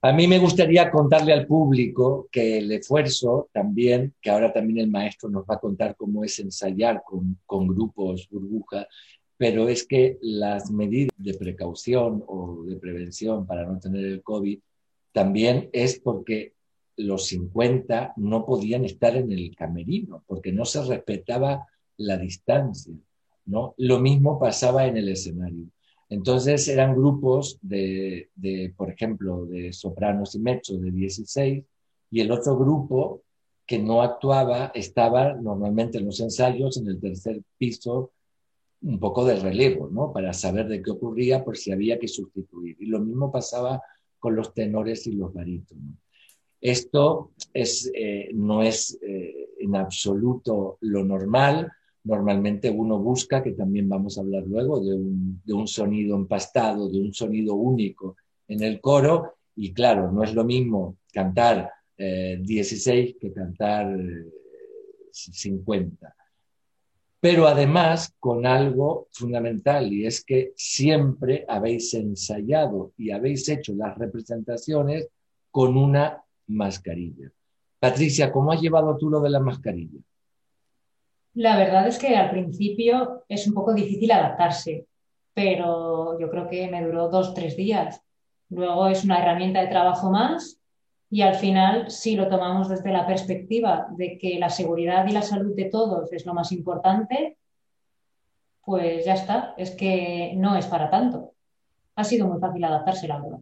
[0.03, 4.91] A mí me gustaría contarle al público que el esfuerzo también, que ahora también el
[4.91, 8.89] maestro nos va a contar cómo es ensayar con, con grupos burbuja,
[9.37, 14.59] pero es que las medidas de precaución o de prevención para no tener el COVID
[15.13, 16.55] también es porque
[16.97, 22.95] los 50 no podían estar en el camerino, porque no se respetaba la distancia.
[23.47, 23.75] ¿no?
[23.79, 25.67] Lo mismo pasaba en el escenario.
[26.09, 28.29] Entonces eran grupos de,
[28.77, 31.65] por ejemplo, de sopranos y mechos de 16
[32.11, 33.23] y el otro grupo
[33.67, 38.13] que no actuaba estaba normalmente en los ensayos en el tercer piso
[38.83, 40.13] un poco de relevo, ¿no?
[40.13, 42.77] Para saber de qué ocurría por si había que sustituir.
[42.79, 43.81] Y lo mismo pasaba
[44.19, 46.04] con los tenores y los barítonos.
[46.65, 51.71] Esto es, eh, no es eh, en absoluto lo normal,
[52.05, 57.15] Normalmente uno busca, que también vamos a hablar luego, de un, sonido empastado, de un
[57.15, 59.37] sonido único en el coro.
[59.57, 63.97] Y claro, no es lo mismo cantar 16 eh, que cantar
[65.11, 66.07] 50.
[66.07, 66.11] Eh,
[67.21, 73.97] Pero además con algo fundamental y es que siempre habéis ensayado y habéis hecho las
[73.97, 75.09] representaciones
[75.51, 77.31] con una mascarilla.
[77.79, 80.01] Patricia, ¿cómo has llevado tú lo de la mascarilla?
[81.35, 84.87] La verdad es que al principio es un poco difícil adaptarse,
[85.35, 88.01] pero yo creo que me duró dos, tres días.
[88.51, 90.61] Luego es una herramienta de trabajo más
[91.11, 95.23] y al final, si lo tomamos desde la perspectiva de que la seguridad y la
[95.23, 97.37] salud de todos es lo más importante,
[98.65, 101.35] pues ya está, es que no es para tanto.
[101.97, 103.41] Ha sido muy fácil adaptarse, la verdad.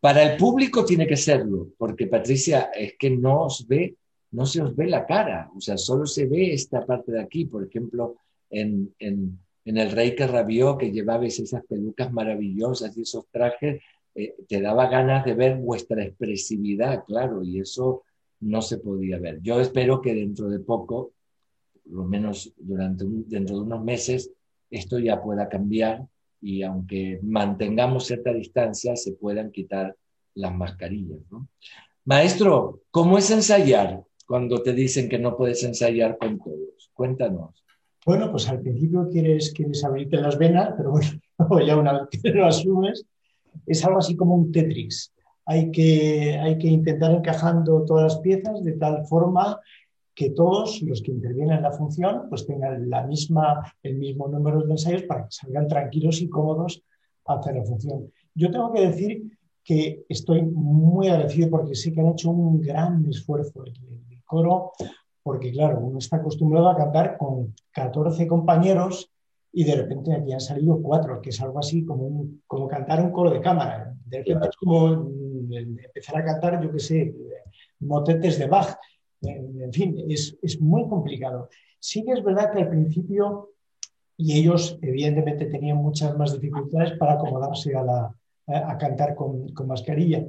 [0.00, 3.96] Para el público tiene que serlo, porque Patricia es que no os ve
[4.32, 7.46] no se os ve la cara, o sea, solo se ve esta parte de aquí,
[7.46, 8.16] por ejemplo,
[8.48, 8.94] en,
[9.64, 13.82] El Rey que rabió, que llevabais esas pelucas maravillosas y esos trajes,
[14.14, 18.02] eh, te daba ganas de ver vuestra expresividad, claro, y eso
[18.40, 19.40] no se podía ver.
[19.42, 21.12] Yo espero que dentro de poco,
[21.84, 24.30] por lo menos durante dentro de unos meses,
[24.70, 26.06] esto ya pueda cambiar
[26.40, 29.96] y aunque mantengamos cierta distancia, se puedan quitar
[30.34, 31.18] las mascarillas.
[32.04, 34.02] Maestro, ¿cómo es ensayar?
[34.30, 36.88] cuando te dicen que no puedes ensayar con todos?
[36.94, 37.64] Cuéntanos.
[38.06, 40.92] Bueno, pues al principio quieres, quieres abrirte las venas, pero
[41.48, 43.04] bueno, ya una vez que lo asumes,
[43.66, 45.12] es algo así como un Tetris.
[45.46, 49.58] Hay que, hay que intentar encajando todas las piezas de tal forma
[50.20, 54.60] que todos los que intervienen en la función pues tengan la misma, el mismo número
[54.60, 56.82] de ensayos para que salgan tranquilos y cómodos
[57.24, 58.12] a hacer la función.
[58.34, 59.22] Yo tengo que decir
[59.64, 63.64] que estoy muy agradecido porque sé que han hecho un gran esfuerzo
[64.26, 64.72] coro,
[65.22, 69.10] porque claro, uno está acostumbrado a cantar con 14 compañeros
[69.50, 73.10] y de repente aquí han salido cuatro, que es algo así como, como cantar un
[73.10, 73.94] coro de cámara.
[74.04, 77.14] De repente es como mm, empezar a cantar, yo qué sé,
[77.78, 78.76] motetes de Bach.
[79.22, 81.48] En fin, es, es muy complicado.
[81.78, 83.50] Sí que es verdad que al principio,
[84.16, 88.14] y ellos evidentemente tenían muchas más dificultades para acomodarse a, la,
[88.46, 90.26] a cantar con, con mascarilla,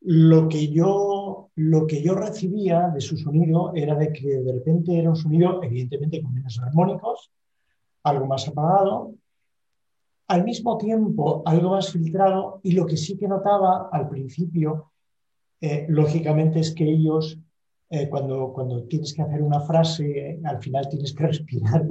[0.00, 4.98] lo que yo, lo que yo recibía de su sonido era de que de repente
[4.98, 7.30] era un sonido, evidentemente con menos armónicos,
[8.02, 9.14] algo más apagado,
[10.28, 14.92] al mismo tiempo algo más filtrado, y lo que sí que notaba al principio,
[15.60, 17.38] eh, lógicamente, es que ellos,
[17.94, 21.86] eh, cuando, cuando tienes que hacer una frase, al final tienes que respirar,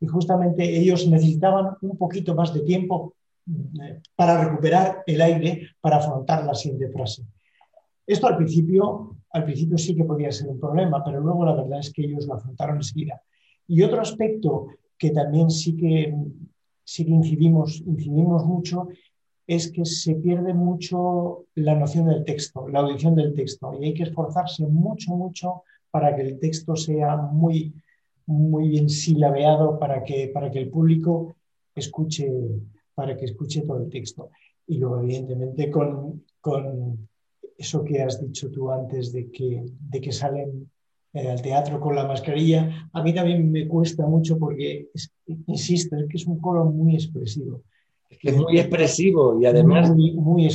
[0.00, 3.14] y justamente ellos necesitaban un poquito más de tiempo
[3.48, 7.22] eh, para recuperar el aire para afrontar la siguiente frase.
[8.06, 11.80] Esto al principio, al principio sí que podía ser un problema, pero luego la verdad
[11.80, 13.22] es que ellos lo afrontaron enseguida.
[13.66, 14.66] Y otro aspecto
[14.98, 16.14] que también sí que,
[16.84, 18.88] sí que incidimos, incidimos mucho
[19.50, 23.94] es que se pierde mucho la noción del texto, la audición del texto, y hay
[23.94, 27.74] que esforzarse mucho, mucho para que el texto sea muy,
[28.26, 31.34] muy bien silabeado para que, para que el público
[31.74, 32.30] escuche,
[32.94, 34.30] para que escuche todo el texto.
[34.68, 37.08] Y luego, evidentemente, con, con
[37.58, 40.70] eso que has dicho tú antes de que, de que salen
[41.12, 44.90] eh, al teatro con la mascarilla, a mí también me cuesta mucho porque,
[45.48, 47.62] insisto, es que es un coro muy expresivo.
[48.10, 50.48] Es muy expresivo y además muy,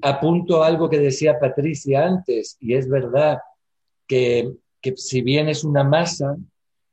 [0.00, 3.38] apunto algo que decía Patricia antes, y es verdad
[4.06, 6.36] que, que si bien es una masa,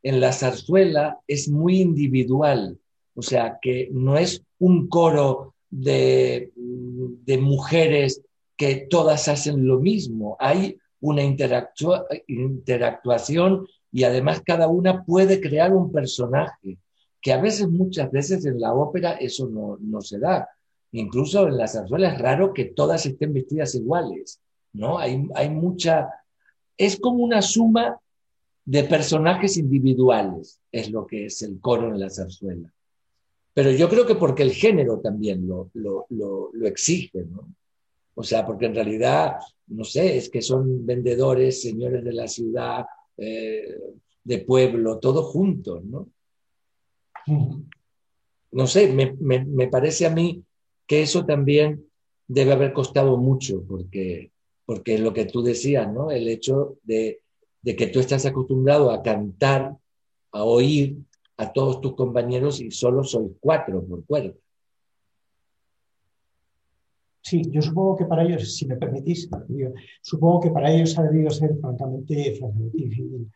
[0.03, 2.77] en la zarzuela es muy individual,
[3.15, 8.21] o sea, que no es un coro de, de mujeres
[8.57, 15.91] que todas hacen lo mismo, hay una interactuación y además cada una puede crear un
[15.91, 16.77] personaje,
[17.21, 20.49] que a veces, muchas veces en la ópera eso no, no se da.
[20.93, 24.41] Incluso en la zarzuela es raro que todas estén vestidas iguales,
[24.73, 24.97] ¿no?
[24.97, 26.09] Hay, hay mucha...
[26.77, 27.97] Es como una suma
[28.65, 32.73] de personajes individuales, es lo que es el coro en la zarzuela.
[33.53, 37.53] Pero yo creo que porque el género también lo, lo, lo, lo exige, ¿no?
[38.15, 39.35] O sea, porque en realidad,
[39.67, 42.85] no sé, es que son vendedores, señores de la ciudad,
[43.17, 43.77] eh,
[44.23, 46.07] de pueblo, todos juntos, ¿no?
[48.53, 50.43] No sé, me, me, parece a mí
[50.85, 51.85] que eso también
[52.27, 54.33] debe haber costado mucho, porque,
[54.65, 56.11] porque lo que tú decías, ¿no?
[56.11, 57.21] El hecho de,
[57.61, 59.77] de que tú estás acostumbrado a cantar,
[60.33, 60.97] a oír
[61.37, 64.37] a todos tus compañeros y solo sois cuatro por cuerpo.
[67.21, 69.29] Sí, yo supongo que para ellos, si me permitís,
[70.01, 72.37] supongo que para ellos ha debido ser francamente,
[72.73, 73.31] difícil.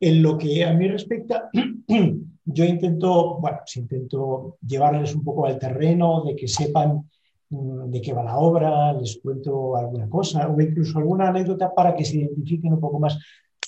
[0.00, 1.48] En lo que a mí respecta,
[2.44, 7.08] yo intento, bueno, pues intento llevarles un poco al terreno, de que sepan
[7.50, 11.94] mm, de qué va la obra, les cuento alguna cosa o incluso alguna anécdota para
[11.94, 13.18] que se identifiquen un poco más,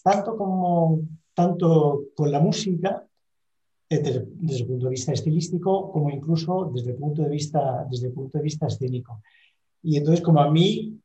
[0.03, 1.01] tanto como
[1.35, 3.05] tanto con la música
[3.89, 7.87] eh, desde, desde, el punto de vista estilístico como incluso desde el punto de vista
[7.91, 9.21] desde el punto de vista escénico.
[9.83, 10.99] Y entonces, como a mí,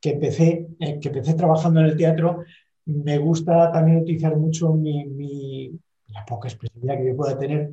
[0.00, 2.44] que empecé, eh, que empecé trabajando en el teatro,
[2.84, 5.72] me gusta también utilizar mucho mi,
[6.16, 7.70] la poca expresividad que yo pueda tener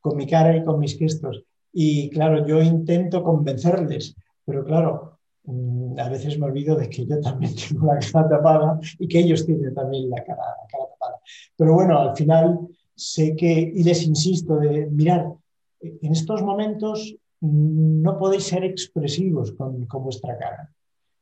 [0.00, 1.44] con mi cara y con mis gestos.
[1.72, 7.20] Y claro, yo intento convencerles, pero claro, mm, a veces me olvido de que yo
[7.20, 11.16] también tengo la cara tapada y que ellos tienen también la cara, la cara tapada.
[11.56, 12.58] Pero bueno, al final
[12.94, 15.32] sé que, y les insisto, de mirar,
[15.80, 20.70] en estos momentos no podéis ser expresivos con, vuestra cara,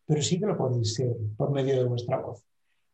[0.06, 2.44] pero sí que lo podéis ser por medio de vuestra voz.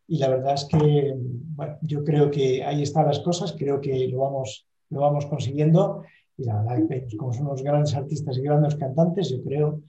[0.07, 4.09] Y la verdad es que bueno, yo creo que ahí están las cosas, creo que
[4.09, 6.05] lo vamos, lo vamos consiguiendo
[6.37, 9.83] y la verdad que como son unos grandes artistas y grandes cantantes, yo creo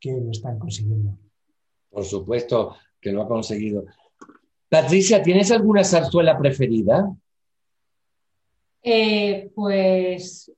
[0.00, 1.16] que lo están consiguiendo.
[1.90, 3.84] Por supuesto que lo ha conseguido.
[4.68, 7.14] Patricia, ¿tienes alguna zarzuela preferida?
[8.82, 10.50] Eh, pues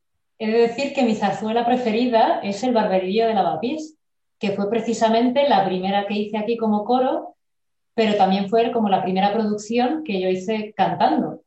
[0.43, 3.97] He de decir que mi zarzuela preferida es El Barberillo de Lavapiés,
[4.41, 7.37] que fue precisamente la primera que hice aquí como coro,
[7.95, 11.43] pero también fue como la primera producción que yo hice cantando.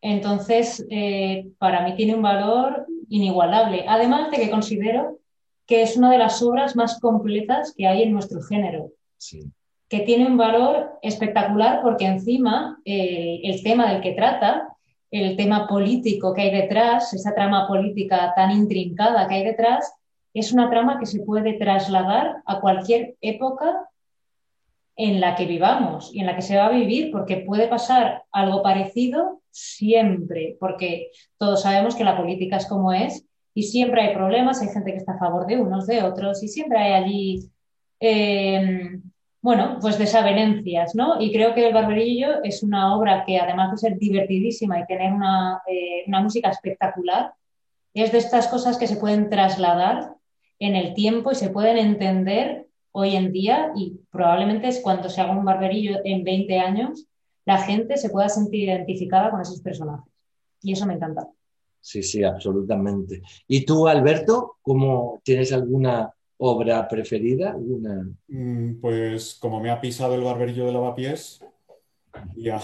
[0.00, 5.18] Entonces, eh, para mí tiene un valor inigualable, además de que considero
[5.66, 8.90] que es una de las obras más completas que hay en nuestro género.
[9.88, 14.70] Que tiene un valor espectacular porque encima eh, el tema del que trata
[15.10, 19.92] el tema político que hay detrás, esa trama política tan intrincada que hay detrás,
[20.32, 23.89] es una trama que se puede trasladar a cualquier época
[25.00, 28.24] en la que vivamos y en la que se va a vivir, porque puede pasar
[28.30, 33.24] algo parecido siempre, porque todos sabemos que la política es como es
[33.54, 36.48] y siempre hay problemas, hay gente que está a favor de unos, de otros, y
[36.48, 37.50] siempre hay allí
[37.98, 39.00] eh,
[39.40, 41.18] bueno, pues desavenencias, ¿no?
[41.18, 45.14] Y creo que El Barberillo es una obra que además de ser divertidísima y tener
[45.14, 47.32] una, eh, una música espectacular,
[47.94, 50.12] es de estas cosas que se pueden trasladar
[50.58, 55.20] en el tiempo y se pueden entender hoy en día y probablemente es cuando se
[55.20, 57.06] haga un barberillo en 20 años,
[57.44, 60.10] la gente se pueda sentir identificada con esos personajes.
[60.62, 61.26] Y eso me encanta.
[61.80, 63.22] Sí, sí, absolutamente.
[63.48, 67.56] ¿Y tú, Alberto, cómo tienes alguna obra preferida?
[67.56, 68.06] Una...
[68.28, 71.40] Mm, pues como me ha pisado el barberillo de lavapiés,
[72.36, 72.60] ya.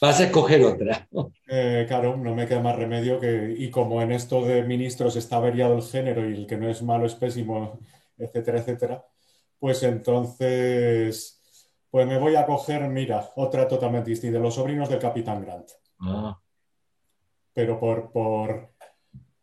[0.00, 1.08] Vas a escoger otra.
[1.48, 5.36] Eh, claro, no me queda más remedio que, y como en esto de ministros está
[5.36, 7.78] averiado el género y el que no es malo es pésimo,
[8.18, 9.04] etcétera, etcétera,
[9.62, 11.40] pues entonces,
[11.88, 15.70] pues me voy a coger, mira, otra totalmente distinta, Los sobrinos del Capitán Grant.
[16.00, 16.36] Ah.
[17.52, 18.70] Pero por, por,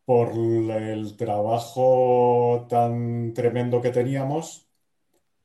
[0.03, 4.67] por el trabajo tan tremendo que teníamos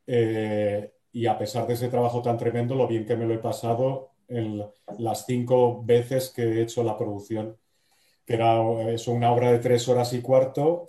[0.08, 3.38] eh, y a pesar de ese trabajo tan tremendo, lo bien que me lo he
[3.38, 4.60] pasado en
[4.98, 7.56] las cinco veces que he hecho la producción
[8.26, 8.60] que era
[8.90, 10.88] eso, una obra de tres horas y cuarto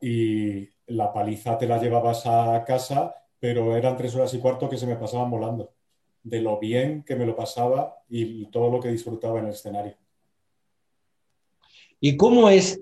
[0.00, 4.76] y la paliza te la llevabas a casa, pero eran tres horas y cuarto que
[4.76, 5.72] se me pasaban volando,
[6.22, 9.96] de lo bien que me lo pasaba y todo lo que disfrutaba en el escenario.
[11.98, 12.80] ¿Y cómo es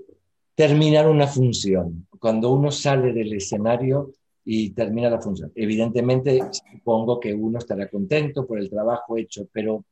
[0.54, 2.06] terminar una función?
[2.20, 4.12] Cuando uno sale del escenario
[4.44, 5.52] y termina la función.
[5.54, 6.40] Evidentemente,
[6.72, 9.84] supongo que uno estará contento por el trabajo hecho, pero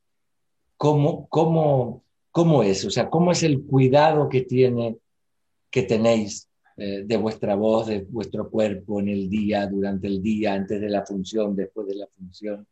[0.77, 2.85] ¿cómo, cómo, cómo es?
[2.85, 4.97] O sea, ¿cómo es el cuidado que, tiene,
[5.71, 6.49] que tenéis
[6.79, 10.91] eh, de vuestra voz, de vuestro cuerpo en el día, durante el día, antes de
[10.91, 12.67] la función, después de la función?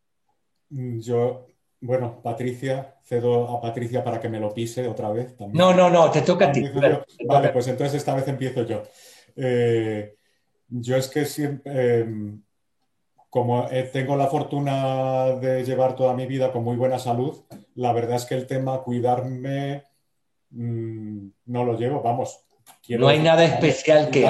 [0.68, 1.46] Mm, yo,
[1.80, 5.34] bueno, Patricia, cedo a Patricia para que me lo pise otra vez.
[5.36, 5.57] También.
[5.57, 6.62] No, no, no, te toca a ti.
[7.26, 8.82] Vale, pues entonces esta vez empiezo yo.
[9.36, 10.16] Eh,
[10.68, 12.42] yo es que siempre, em,
[13.30, 17.42] como tengo la fortuna de llevar toda mi vida con muy buena salud,
[17.74, 19.84] la verdad es que el tema cuidarme
[20.50, 22.44] mm, no lo llevo, vamos.
[22.91, 24.28] No hay nada especial que...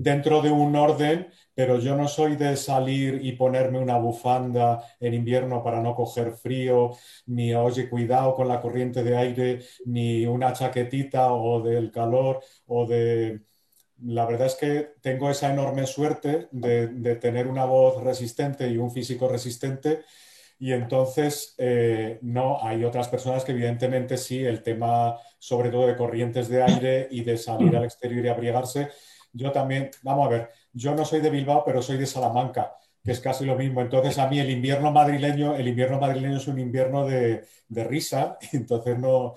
[0.00, 5.14] dentro de un orden, pero yo no soy de salir y ponerme una bufanda en
[5.14, 6.92] invierno para no coger frío,
[7.26, 12.86] ni oye, cuidado con la corriente de aire, ni una chaquetita o del calor o
[12.86, 13.42] de
[14.04, 18.90] la verdad es que tengo esa enorme suerte de, tener una voz resistente y un
[18.90, 20.02] físico resistente.
[20.58, 25.96] Y entonces, eh, no, hay otras personas que evidentemente sí, el tema sobre todo de
[25.96, 28.90] corrientes de aire y de salir al exterior y abrigarse.
[29.32, 33.10] Yo también, vamos a ver, yo no soy de Bilbao, pero soy de Salamanca, que
[33.10, 33.80] es casi lo mismo.
[33.80, 38.38] Entonces, a mí el invierno madrileño, el invierno madrileño es un invierno de, de risa,
[38.52, 39.34] entonces no,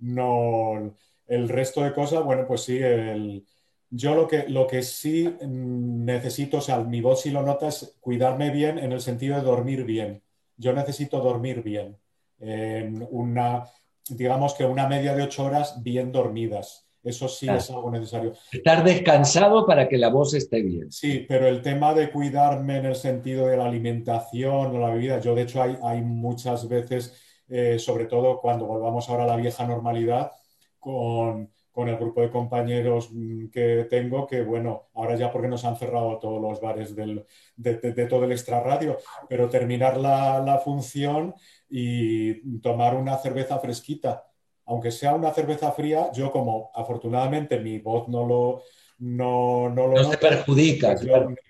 [0.00, 0.96] no,
[1.28, 3.46] el resto de cosas, bueno, pues sí, el,
[3.90, 7.68] yo lo que, lo que sí mm, necesito, o sea, mi voz sí lo nota,
[7.68, 10.20] es cuidarme bien en el sentido de dormir bien.
[10.56, 11.96] Yo necesito dormir bien.
[12.40, 13.66] En una,
[14.08, 16.84] digamos que una media de ocho horas bien dormidas.
[17.02, 18.32] Eso sí es algo necesario.
[18.50, 20.90] Estar descansado para que la voz esté bien.
[20.90, 25.20] Sí, pero el tema de cuidarme en el sentido de la alimentación o la bebida,
[25.20, 27.14] yo de hecho hay, hay muchas veces,
[27.46, 30.32] eh, sobre todo cuando volvamos ahora a la vieja normalidad,
[30.78, 35.64] con, con el grupo de compañeros mm, que tengo, que bueno, ahora ya porque nos
[35.64, 37.26] han cerrado todos los bares del,
[37.56, 38.98] de, todo el extrarradio,
[39.28, 41.34] pero terminar la, la, función
[41.68, 44.26] y tomar una cerveza fresquita.
[44.66, 48.62] Aunque sea una cerveza fría, yo como afortunadamente mi voz no lo,
[48.98, 50.96] no, no, lo no se perjudica.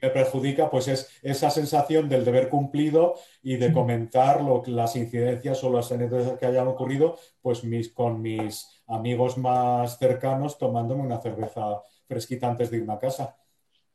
[0.03, 5.63] Me perjudica, pues es esa sensación del deber cumplido y de comentar lo, las incidencias
[5.63, 11.21] o las anécdotas que hayan ocurrido, pues mis, con mis amigos más cercanos tomándome una
[11.21, 13.37] cerveza fresquita antes de irme a casa.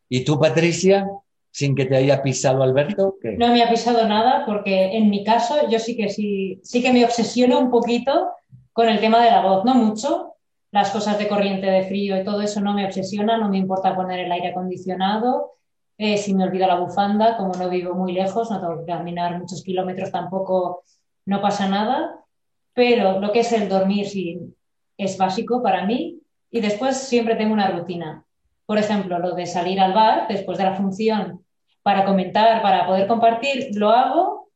[0.08, 1.08] ¿Y tú, Patricia?
[1.52, 3.18] Sin que te haya pisado Alberto?
[3.38, 7.06] No me ha pisado nada porque en mi caso yo sí que sí, que me
[7.06, 8.30] obsesiono un poquito
[8.74, 10.36] con el tema de la voz, no mucho,
[10.72, 13.96] las cosas de corriente de frío y todo eso no me obsesiona, no me importa
[13.96, 15.58] poner el aire acondicionado,
[15.98, 19.38] eh, si me olvido la bufanda, como no vivo muy lejos, no tengo que caminar
[19.38, 20.84] muchos kilómetros tampoco,
[21.26, 22.24] no pasa nada,
[22.74, 24.40] pero lo que es el dormir sí,
[24.98, 26.22] es básico para mí
[26.52, 28.26] y después siempre tengo una rutina.
[28.70, 31.44] Por ejemplo, lo de salir al bar después de la función
[31.82, 34.52] para comentar, para poder compartir, lo hago,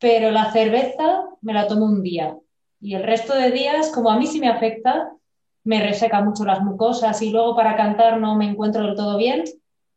[0.00, 2.36] pero la cerveza me la tomo un día.
[2.80, 5.12] Y el resto de días, como a mí sí me afecta,
[5.62, 9.44] me reseca mucho las mucosas y luego para cantar no me encuentro del todo bien.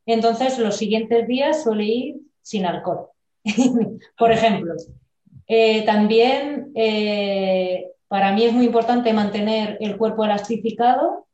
[0.05, 3.07] Entonces, los siguientes días suele ir sin alcohol.
[4.19, 4.75] Por ejemplo,
[5.47, 11.25] eh, también eh, para mí es muy importante mantener el cuerpo elastificado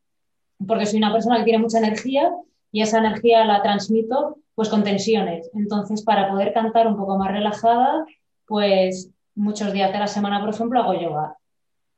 [0.66, 2.32] porque soy una persona que tiene mucha energía
[2.72, 5.50] y esa energía la transmito pues con tensiones.
[5.54, 8.06] Entonces, para poder cantar un poco más relajada,
[8.48, 11.38] pues muchos días de la semana, por ejemplo, hago yoga.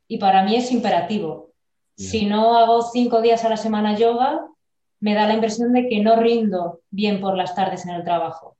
[0.10, 1.51] Y para mí es imperativo.
[1.95, 4.45] Si no hago cinco días a la semana yoga,
[4.99, 8.57] me da la impresión de que no rindo bien por las tardes en el trabajo.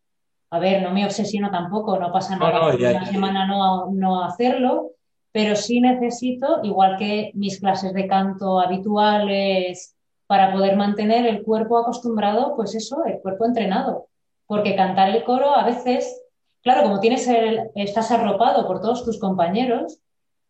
[0.52, 4.92] A ver, no me obsesiono tampoco, no pasa nada una semana no, no hacerlo,
[5.32, 9.96] pero sí necesito, igual que mis clases de canto habituales,
[10.28, 14.08] para poder mantener el cuerpo acostumbrado, pues eso, el cuerpo entrenado.
[14.46, 16.22] Porque cantar el coro a veces,
[16.62, 20.00] claro, como tienes el, estás arropado por todos tus compañeros,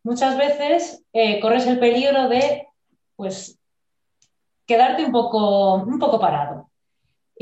[0.02, 2.66] muchas veces eh, corres el peligro de
[3.16, 3.58] pues
[4.66, 6.70] quedarte un poco, un poco parado.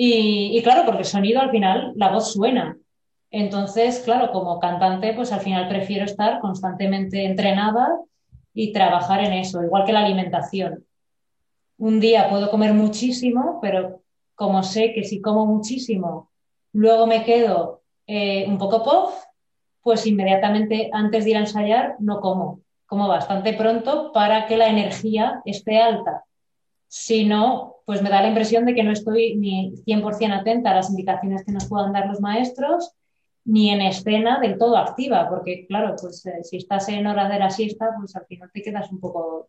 [0.01, 2.79] Y, claro, porque el sonido al final, la voz suena.
[3.31, 7.99] Entonces, claro, como cantante, pues al final prefiero estar constantemente entrenada
[8.55, 10.85] y trabajar en eso, igual que la alimentación.
[11.77, 14.03] Un día puedo comer muchísimo, pero
[14.35, 16.31] como sé que si como muchísimo,
[16.73, 19.15] luego me quedo eh, un poco pof,
[19.83, 24.69] pues inmediatamente antes de ir a ensayar no como como bastante pronto para que la
[24.69, 26.25] energía esté alta.
[26.89, 30.77] Si no, pues me da la impresión de que no estoy ni 100% atenta a
[30.77, 32.95] las indicaciones que nos puedan dar los maestros,
[33.49, 37.39] ni en escena del todo activa, porque claro, pues eh, si estás en hora de
[37.39, 39.49] la siesta, pues al final te quedas un poco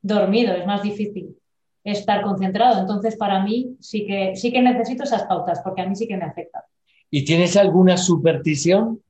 [0.00, 1.36] dormido, es más difícil
[1.82, 2.80] estar concentrado.
[2.80, 6.16] Entonces, para mí sí que, sí que necesito esas pautas, porque a mí sí que
[6.16, 6.66] me afecta.
[7.10, 9.02] ¿Y tienes alguna superstición?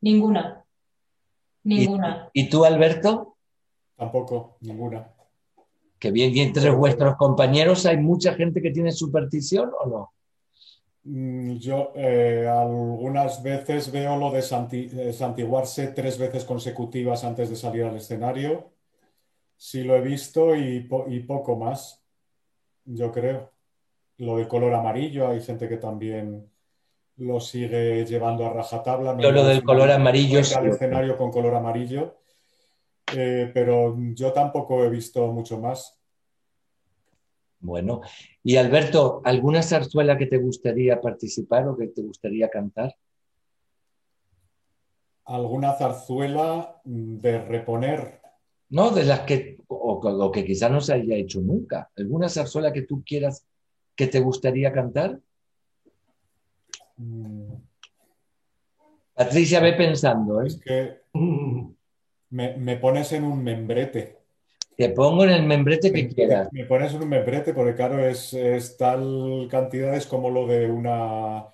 [0.00, 0.64] Ninguna.
[1.64, 2.30] Ninguna.
[2.32, 3.38] ¿Y, tú, Alberto?
[3.96, 5.10] Tampoco, ninguna.
[5.98, 10.12] Que bien, y entre vuestros compañeros hay mucha gente que tiene superstición o no?
[11.08, 17.84] Mm, yo eh, algunas veces veo lo de santiguarse tres veces consecutivas antes de salir
[17.84, 18.72] al escenario.
[19.56, 22.04] Sí lo he visto y, poco más,
[22.84, 23.52] yo creo.
[24.18, 26.50] Lo de color amarillo, hay gente que también
[27.18, 29.14] lo sigue llevando a rajatabla.
[29.14, 30.40] No lo del color amarillo.
[30.56, 32.18] al escenario con color amarillo.
[33.14, 35.95] Eh, pero yo tampoco he visto mucho más.
[37.66, 38.00] Bueno,
[38.44, 42.94] y Alberto, ¿alguna zarzuela que te gustaría participar o que te gustaría cantar?
[45.24, 48.20] ¿Alguna zarzuela de reponer?
[48.68, 51.90] No, de las que, o, que quizá no se haya hecho nunca.
[51.96, 53.44] ¿Alguna zarzuela que tú quieras
[53.96, 55.18] que te gustaría cantar?
[56.96, 57.52] Mm.
[59.12, 60.40] Patricia, ve pensando.
[60.40, 60.46] ¿eh?
[60.46, 61.00] Es que
[62.30, 64.15] me, pones en un membrete.
[64.76, 66.48] Te pongo en el membrete que quieras.
[66.52, 71.46] Me pones en un membrete porque, claro, es, es tal cantidades como lo de una,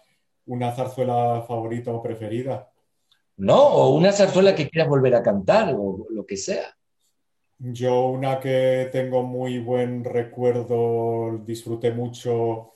[0.46, 2.68] una zarzuela favorita o preferida.
[3.36, 6.76] No, o una zarzuela que quieras volver a cantar o lo que sea.
[7.58, 12.72] Yo una que tengo muy buen recuerdo, disfruté mucho,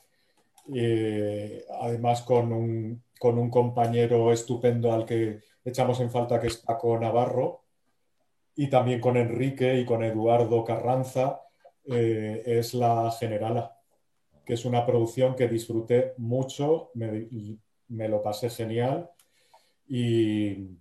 [0.72, 6.59] eh, además con un, con un, compañero estupendo al que echamos en falta, que es
[6.59, 7.62] Paco Navarro,
[8.57, 11.42] y también con Enrique y con Eduardo Carranza,
[11.84, 13.76] eh, es La Generala,
[14.44, 17.28] que es una producción que disfruté mucho, me,
[17.88, 19.11] me lo pasé genial
[19.88, 20.76] y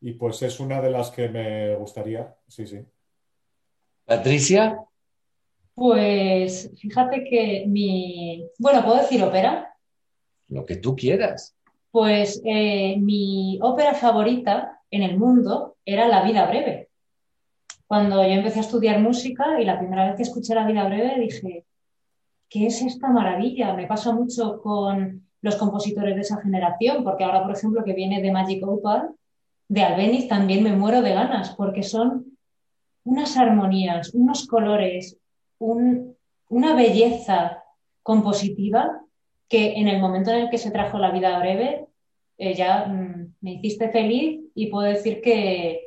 [0.00, 2.78] y pues es una de las que me gustaría, sí, sí.
[4.06, 4.82] Patricia.
[5.74, 9.74] Pues fíjate que mi, bueno, ¿puedo decir ópera?
[10.48, 11.56] Lo que tú quieras.
[11.90, 16.88] Pues eh, mi ópera favorita en el mundo era La vida breve.
[17.86, 21.20] Cuando yo empecé a estudiar música y la primera vez que escuché La vida breve
[21.20, 21.64] dije,
[22.48, 23.74] ¿qué es esta maravilla?
[23.74, 28.20] Me pasa mucho con los compositores de esa generación, porque ahora, por ejemplo, que viene
[28.20, 29.10] de Magic Opal,
[29.68, 32.36] de Albeniz también me muero de ganas, porque son
[33.04, 35.18] unas armonías, unos colores,
[35.58, 37.62] una belleza
[38.02, 39.00] compositiva
[39.48, 41.86] que en el momento en el que se trajo la vida breve
[42.40, 45.82] eh, ya mm, me hiciste feliz y puedo decir que,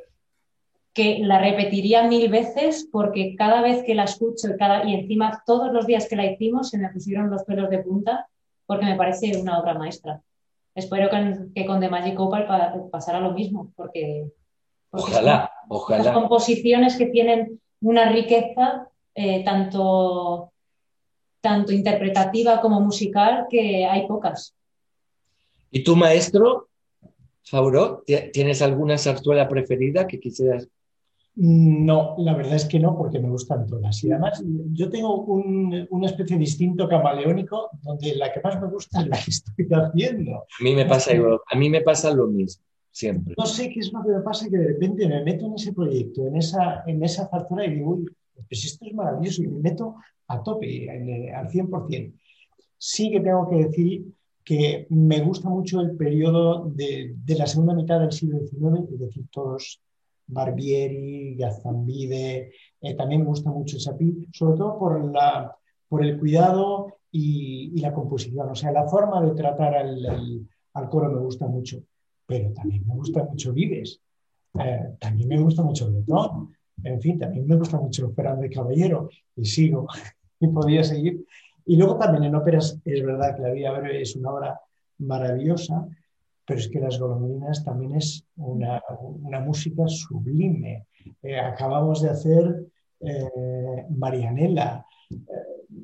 [0.94, 5.42] que la repetiría mil veces porque cada vez que la escucho y, cada, y encima
[5.44, 8.28] todos los días que la hicimos se me pusieron los pelos de punta
[8.66, 10.22] porque me parece una obra maestra
[10.74, 11.08] espero
[11.54, 12.46] que, con The Magic Opal
[12.90, 14.30] pasara lo mismo, porque,
[14.90, 16.04] ojalá, ojalá.
[16.04, 20.52] Las composiciones que tienen una riqueza eh, tanto,
[21.40, 24.54] tanto interpretativa como musical que hay pocas.
[25.74, 26.68] ¿Y tu maestro,
[27.42, 30.68] Fauro, tienes alguna zarzuela preferida que quisieras
[31.36, 34.04] no, la verdad es que no, porque me gustan todas.
[34.04, 34.40] Y además,
[34.72, 39.16] yo tengo un, una especie distinto camaleónico, donde la que más me gusta es la
[39.16, 40.36] que estoy haciendo.
[40.36, 42.62] A mí me pasa a mí me pasa lo mismo,
[42.92, 43.34] siempre.
[43.36, 45.72] No sé qué es lo que me pasa, que de repente me meto en ese
[45.72, 48.08] proyecto, en esa, en esa factura y digo, uy,
[48.48, 49.96] pues esto es maravilloso, y me meto
[50.28, 50.88] a tope,
[51.34, 52.12] al 100%.
[52.78, 54.04] Sí que tengo que decir
[54.44, 59.00] que me gusta mucho el periodo de, de la segunda mitad del siglo XIX, es
[59.00, 59.80] decir, todos
[60.26, 65.54] Barbieri, Gazambide, eh, también me gusta mucho Sapí, sobre todo por, la,
[65.88, 70.48] por el cuidado y, la composición, o sea, la forma de tratar al,
[70.90, 71.82] coro me gusta mucho,
[72.26, 74.00] pero también me gusta mucho Vives,
[74.58, 79.44] eh, también me gusta mucho Bretón, en fin, también me gusta mucho de Caballero, y
[79.44, 79.86] sigo,
[80.40, 81.24] y podía seguir.
[81.66, 84.60] Y luego también en óperas, es verdad que La Vida Breve es una obra
[84.98, 85.86] maravillosa,
[86.46, 88.82] pero es que Las golondrinas también es una,
[89.40, 90.86] música sublime.
[91.22, 92.66] Eh, acabamos de hacer
[93.00, 94.86] eh, Marianela.
[95.10, 95.74] Eh,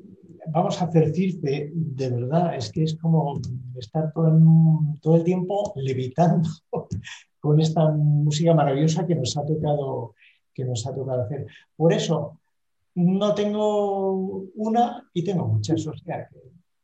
[0.47, 3.39] vamos a hacer Circe, de verdad, es que es como
[3.77, 4.31] estar todo,
[5.01, 6.47] todo el tiempo levitando
[7.39, 10.13] con esta música maravillosa que nos ha tocado,
[10.53, 11.47] que nos ha tocado hacer.
[11.75, 12.40] Por eso,
[12.95, 14.11] no tengo
[14.55, 16.29] una y tengo muchas, o sea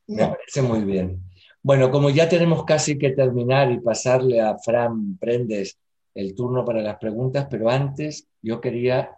[0.07, 1.21] Me parece muy bien.
[1.61, 5.77] Bueno, como ya tenemos casi que terminar y pasarle a Fran Prendes
[6.13, 9.17] el turno para las preguntas, pero antes yo quería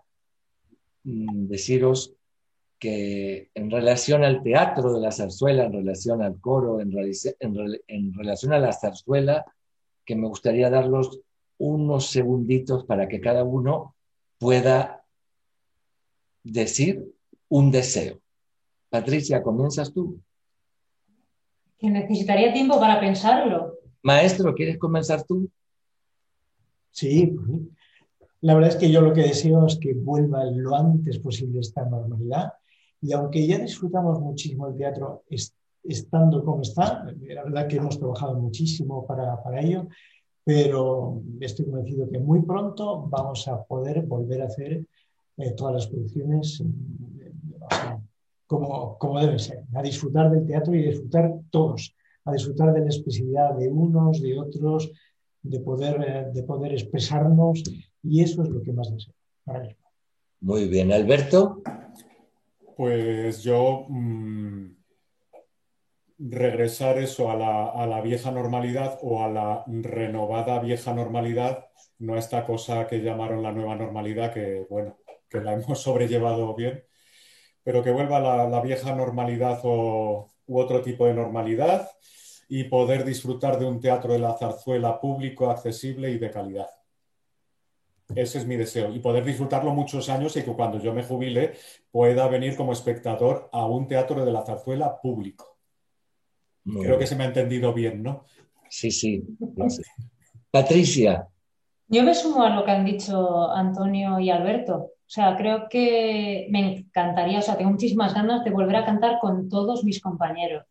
[1.03, 2.13] mm, deciros
[2.79, 6.91] que en relación al teatro de la zarzuela, en relación al coro, en,
[7.87, 9.45] en relación a la zarzuela,
[10.05, 11.19] que me gustaría darlos
[11.57, 13.95] unos segunditos para que cada uno
[14.39, 14.98] pueda
[16.51, 17.05] decir
[17.47, 18.19] un deseo.
[18.89, 20.19] Patricia, ¿comienzas tú?
[21.77, 23.75] Que necesitaría tiempo para pensarlo.
[24.03, 25.49] Maestro, ¿quieres comenzar tú?
[26.91, 27.35] Sí,
[28.41, 31.85] la verdad es que yo lo que deseo es que vuelva lo antes posible esta
[31.85, 32.53] normalidad
[33.01, 35.23] y aunque ya disfrutamos muchísimo el teatro
[35.83, 39.87] estando como está, la verdad que hemos trabajado muchísimo para, para ello,
[40.43, 44.83] pero estoy convencido que muy pronto vamos a poder volver a hacer
[45.39, 47.33] eh, todas las producciones eh,
[48.45, 52.87] como, como deben ser, a disfrutar del teatro y disfrutar todos, a disfrutar de la
[52.87, 54.91] expresividad de unos, de otros,
[55.41, 57.63] de poder, eh, de poder expresarnos
[58.03, 59.13] y eso es lo que más deseo
[60.41, 61.61] Muy bien, Alberto.
[62.75, 64.67] Pues yo mm,
[66.19, 67.35] regresar eso a
[67.85, 71.65] la, vieja normalidad o a la renovada vieja normalidad,
[71.97, 74.97] no a esta cosa que llamaron la nueva normalidad, que bueno,
[75.29, 76.83] que la hemos sobrellevado bien,
[77.63, 81.89] pero que vuelva a la, vieja normalidad o, u otro tipo de normalidad
[82.47, 86.69] y poder disfrutar de un teatro de la zarzuela público, accesible y de calidad.
[88.15, 88.93] Ese es mi deseo.
[88.93, 91.53] Y poder disfrutarlo muchos años y que cuando yo me jubile
[91.91, 95.57] pueda venir como espectador a un teatro de la zarzuela público.
[96.63, 98.25] Creo que se me ha entendido bien, ¿no?
[98.69, 99.23] Sí, sí.
[100.51, 101.27] Patricia.
[101.87, 104.91] Yo me sumo a lo que han dicho Antonio y Alberto.
[105.09, 109.17] O sea, creo que me encantaría, o sea, tengo muchísimas ganas de volver a cantar
[109.19, 110.65] con todos mis compañeros,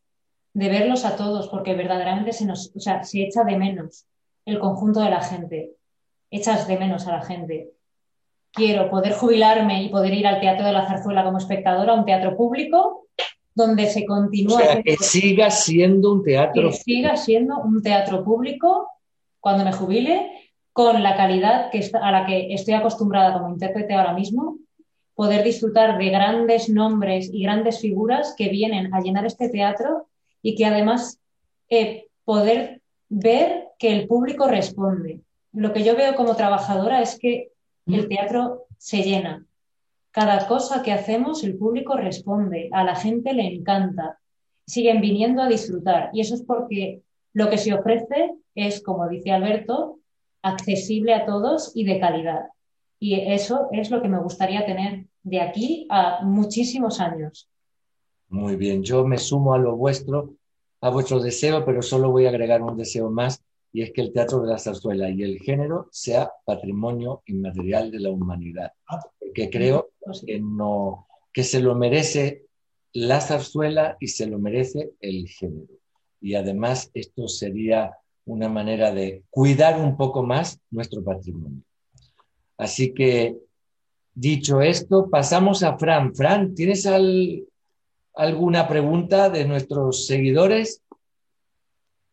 [0.55, 4.07] de verlos a todos, porque verdaderamente se nos, o sea, se echa de menos
[4.45, 5.73] el conjunto de la gente
[6.31, 7.71] echas de menos a la gente.
[8.53, 12.05] Quiero poder jubilarme y poder ir al Teatro de la Zarzuela como espectadora, a un
[12.05, 13.07] teatro público,
[13.55, 14.57] donde se continúa.
[14.57, 16.71] O sea, que siga siendo un teatro.
[16.71, 18.89] Que siga siendo un teatro público
[19.41, 20.38] cuando me jubile,
[20.79, 24.59] con la calidad que a la que estoy acostumbrada como intérprete ahora mismo,
[25.17, 30.07] poder disfrutar de grandes nombres y grandes figuras que vienen a llenar este teatro
[30.41, 31.19] y que además
[31.69, 35.23] eh, poder ver que el público responde
[35.53, 37.51] lo que yo veo como trabajadora es que
[37.87, 38.09] el mm.
[38.09, 39.45] teatro se llena.
[40.13, 44.19] Cada cosa que hacemos, el público responde, a la gente le encanta,
[44.67, 46.11] siguen viniendo a disfrutar.
[46.13, 47.03] Y eso es porque
[47.33, 49.99] lo que se ofrece es, como dice Alberto,
[50.51, 52.47] accesible a todos y de calidad.
[52.99, 57.49] Y eso es lo que me gustaría tener de aquí a muchísimos años.
[58.29, 60.35] Muy bien, yo me sumo a lo vuestro,
[60.81, 63.43] a vuestro deseo, pero solo voy a agregar un deseo más
[63.73, 68.01] y es que el teatro de la zarzuela y el género sea patrimonio inmaterial de
[68.01, 68.73] la humanidad.
[68.89, 69.91] Ah, porque creo
[70.27, 72.47] que, no, que se lo merece
[72.93, 75.75] la zarzuela y se lo merece el género.
[76.21, 77.97] Y además esto sería
[78.29, 81.63] una manera de cuidar un poco más nuestro patrimonio.
[82.59, 83.37] Así que,
[84.15, 86.15] dicho esto, pasamos a Fran.
[86.15, 86.87] Fran, ¿tienes
[88.15, 90.83] alguna pregunta de nuestros seguidores?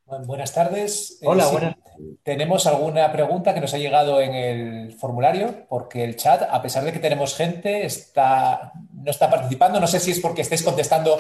[0.06, 1.18] Buenas tardes.
[1.22, 1.76] Eh, Hola, buenas.
[2.24, 6.84] Tenemos alguna pregunta que nos ha llegado en el formulario, porque el chat, a pesar
[6.84, 9.80] de que tenemos gente, está, no está participando.
[9.80, 11.18] No sé si es porque estáis contestando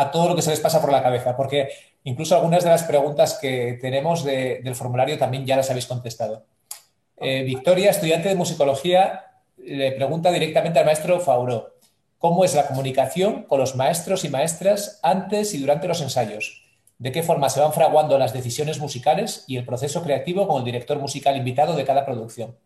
[0.00, 1.68] a todo lo que se les pasa por la cabeza, porque
[2.04, 6.44] incluso algunas de las preguntas que tenemos del formulario también ya las habéis contestado.
[7.16, 9.24] Eh, Victoria, estudiante de musicología,
[9.56, 11.74] le pregunta directamente al maestro Fauro,
[12.18, 16.64] ¿cómo es la comunicación con los maestros y maestras antes y durante los ensayos?
[16.98, 20.64] de qué forma se van fraguando las decisiones musicales y el proceso creativo con el
[20.64, 22.56] director musical invitado de cada producción.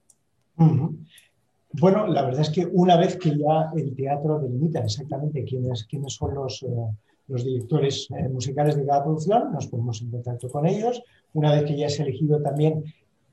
[0.57, 6.15] Bueno, la verdad es que una vez que ya el teatro delimita exactamente quiénes, quiénes
[6.15, 6.67] son los, eh,
[7.29, 11.03] los directores eh, musicales de cada producción, nos ponemos en contacto con ellos.
[11.35, 12.85] Una vez que ya se ha elegido también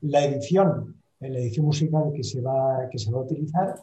[0.02, 3.74] la edición, la edición musical que se va, que se va a utilizar,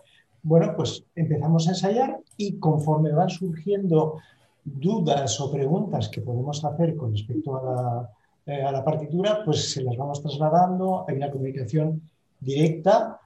[0.43, 4.19] bueno, pues empezamos a ensayar y conforme van surgiendo
[4.63, 8.09] dudas o preguntas que podemos hacer con respecto a la,
[8.45, 12.01] eh, a la partitura, pues se las vamos trasladando, hay una comunicación
[12.39, 13.19] directa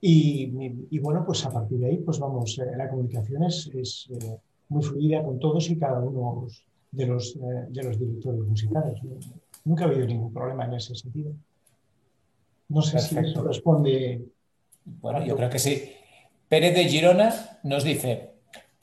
[0.00, 0.52] y,
[0.90, 3.70] y, bueno, pues a partir de ahí, pues vamos, eh, la comunicación es,
[4.10, 4.36] eh,
[4.68, 6.46] muy fluida con todos y cada uno
[6.90, 9.00] de los, de los directores musicales.
[9.64, 11.32] Nunca ha habido ningún problema en ese sentido.
[12.68, 14.24] No sé si eso responde.
[14.84, 15.92] Bueno, yo creo que sí.
[16.48, 18.34] Pérez de Girona nos dice,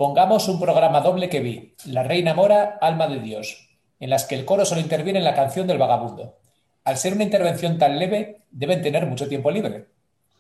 [0.01, 3.69] Pongamos un programa doble que vi, La Reina Mora, Alma de Dios,
[3.99, 6.39] en las que el coro solo interviene en la canción del vagabundo.
[6.83, 9.89] al ser una intervención tan leve, deben tener mucho tiempo libre,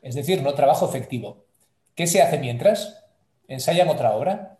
[0.01, 1.45] es decir, no trabajo efectivo.
[1.93, 3.03] ¿Qué se hace mientras?
[3.47, 4.57] ¿Ensayan otra obra?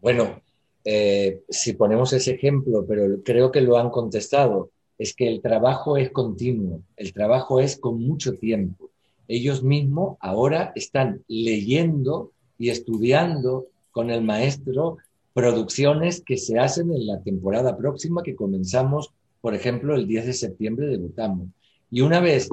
[0.00, 0.40] Bueno,
[0.84, 5.96] eh, si ponemos ese ejemplo, pero creo que lo han contestado, es que el trabajo
[5.96, 8.90] es continuo, el trabajo es con mucho tiempo.
[9.28, 14.98] Ellos mismos ahora están leyendo y estudiando con el maestro
[15.32, 20.32] producciones que se hacen en la temporada próxima que comenzamos, por ejemplo, el 10 de
[20.32, 21.48] septiembre debutamos.
[21.90, 22.48] Y una vez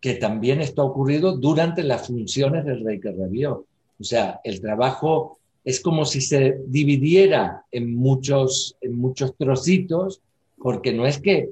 [0.00, 3.66] que también está ocurrido durante las funciones del Rey que rabió.
[4.00, 10.20] O sea, el trabajo es como si se dividiera en muchos, en muchos trocitos,
[10.58, 11.50] porque no es que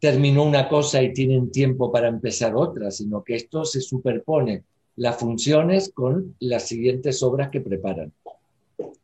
[0.00, 4.62] terminó una cosa y tienen tiempo para empezar otra, sino que esto se superpone
[4.96, 8.12] las funciones con las siguientes obras que preparan.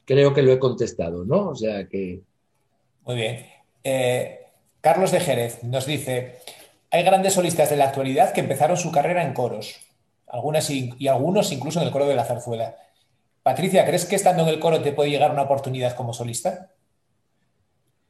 [0.05, 1.51] Creo que lo he contestado, ¿no?
[1.51, 2.21] O sea que...
[3.07, 3.47] Muy bien.
[3.83, 4.41] Eh,
[4.81, 6.37] Carlos de Jerez nos dice,
[6.91, 9.77] hay grandes solistas de la actualidad que empezaron su carrera en coros,
[10.29, 12.77] algunas y algunos incluso en el coro de la zarzuela.
[13.45, 16.71] Patricia, ¿crees que estando en el coro te puede llegar una oportunidad como solista?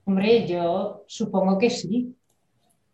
[0.04, 2.14] Hombre, yo supongo que sí.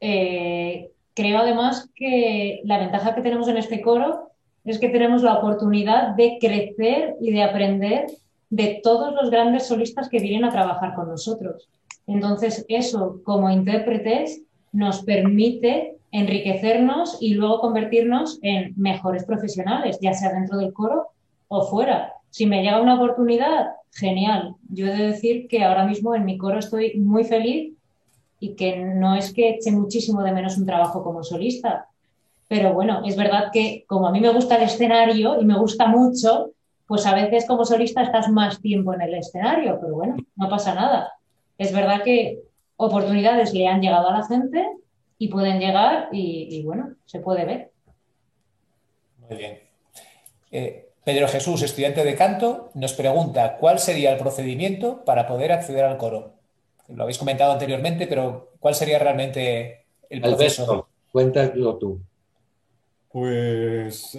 [0.00, 4.30] Eh, creo además que la ventaja que tenemos en este coro
[4.64, 8.06] es que tenemos la oportunidad de crecer y de aprender
[8.48, 11.68] de todos los grandes solistas que vienen a trabajar con nosotros.
[12.06, 14.40] Entonces, eso como intérpretes
[14.72, 21.08] nos permite enriquecernos y luego convertirnos en mejores profesionales, ya sea dentro del coro
[21.48, 22.14] o fuera.
[22.30, 24.54] Si me llega una oportunidad, genial.
[24.68, 27.74] Yo he de decir que ahora mismo en mi coro estoy muy feliz
[28.38, 31.86] y que no es que eche muchísimo de menos un trabajo como solista.
[32.48, 35.86] Pero bueno, es verdad que como a mí me gusta el escenario y me gusta
[35.86, 36.52] mucho,
[36.86, 40.74] pues a veces como solista estás más tiempo en el escenario, pero bueno, no pasa
[40.74, 41.12] nada.
[41.58, 42.40] Es verdad que
[42.76, 44.66] oportunidades le han llegado a la gente
[45.18, 47.70] y pueden llegar y, bueno, se puede ver.
[49.28, 49.58] Muy bien.
[50.50, 55.84] Eh, Pedro Jesús, estudiante de canto, nos pregunta cuál sería el procedimiento para poder acceder
[55.84, 56.34] al coro.
[56.88, 60.88] Lo habéis comentado anteriormente, pero ¿cuál sería realmente el proceso?
[61.12, 62.00] cuéntalo tú.
[63.10, 64.16] Pues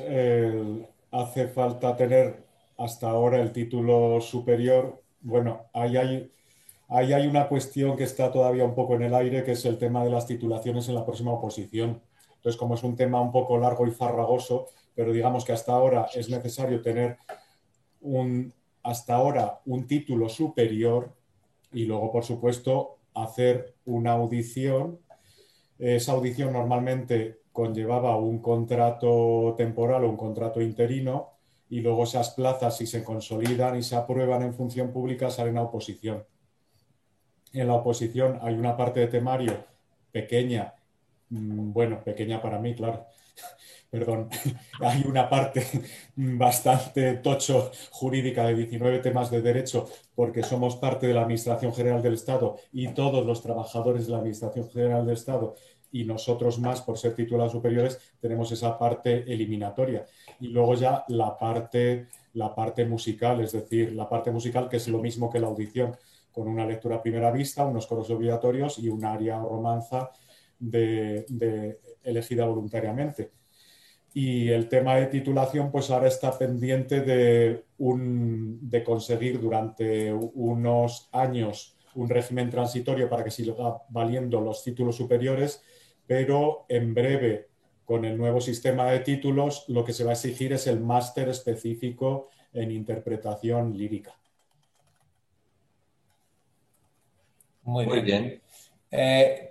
[1.12, 2.44] hace falta tener
[2.78, 5.02] hasta ahora el título superior.
[5.22, 6.32] Bueno, ahí hay,
[6.88, 9.78] ahí hay una cuestión que está todavía un poco en el aire, que es el
[9.78, 12.02] tema de las titulaciones en la próxima oposición.
[12.38, 16.08] Entonces, como es un tema un poco largo y farragoso, pero digamos que hasta ahora
[16.14, 17.18] es necesario tener
[18.02, 21.14] un, hasta ahora un título superior
[21.72, 25.00] y luego, por supuesto, hacer una audición.
[25.80, 31.32] Esa audición normalmente conllevaba un contrato temporal o un contrato interino
[31.70, 35.64] y luego esas plazas, si se consolidan y se aprueban en función pública, salen a
[35.64, 36.26] oposición.
[37.54, 39.54] En la oposición hay una parte de temario
[40.12, 40.74] pequeña,
[41.30, 43.06] mm, bueno, pequeña para mí, claro,
[43.92, 44.30] perdón,
[44.80, 45.64] hay una parte
[46.16, 52.02] bastante tocho jurídica de 19 temas de derecho porque somos parte de la Administración General
[52.02, 55.56] del Estado y todos los trabajadores de la Administración General del Estado
[55.92, 60.06] y nosotros más por ser titulados superiores tenemos esa parte eliminatoria.
[60.40, 64.88] Y luego ya la parte, la parte musical, es decir, la parte musical que es
[64.88, 65.98] lo mismo que la audición,
[66.32, 70.12] con una lectura a primera vista, unos coros obligatorios y un área o romanza
[72.04, 73.41] elegida voluntariamente.
[74.14, 81.10] Y el tema de titulación, pues ahora está pendiente de, un, de conseguir durante unos
[81.14, 83.54] años un régimen transitorio para que siga
[83.90, 85.64] valiendo los títulos superiores,
[86.08, 87.48] pero en breve,
[87.86, 91.30] con el nuevo sistema de títulos, lo que se va a exigir es el máster
[91.30, 94.14] específico en interpretación lírica.
[97.64, 98.42] Muy bien.
[98.90, 99.51] Eh,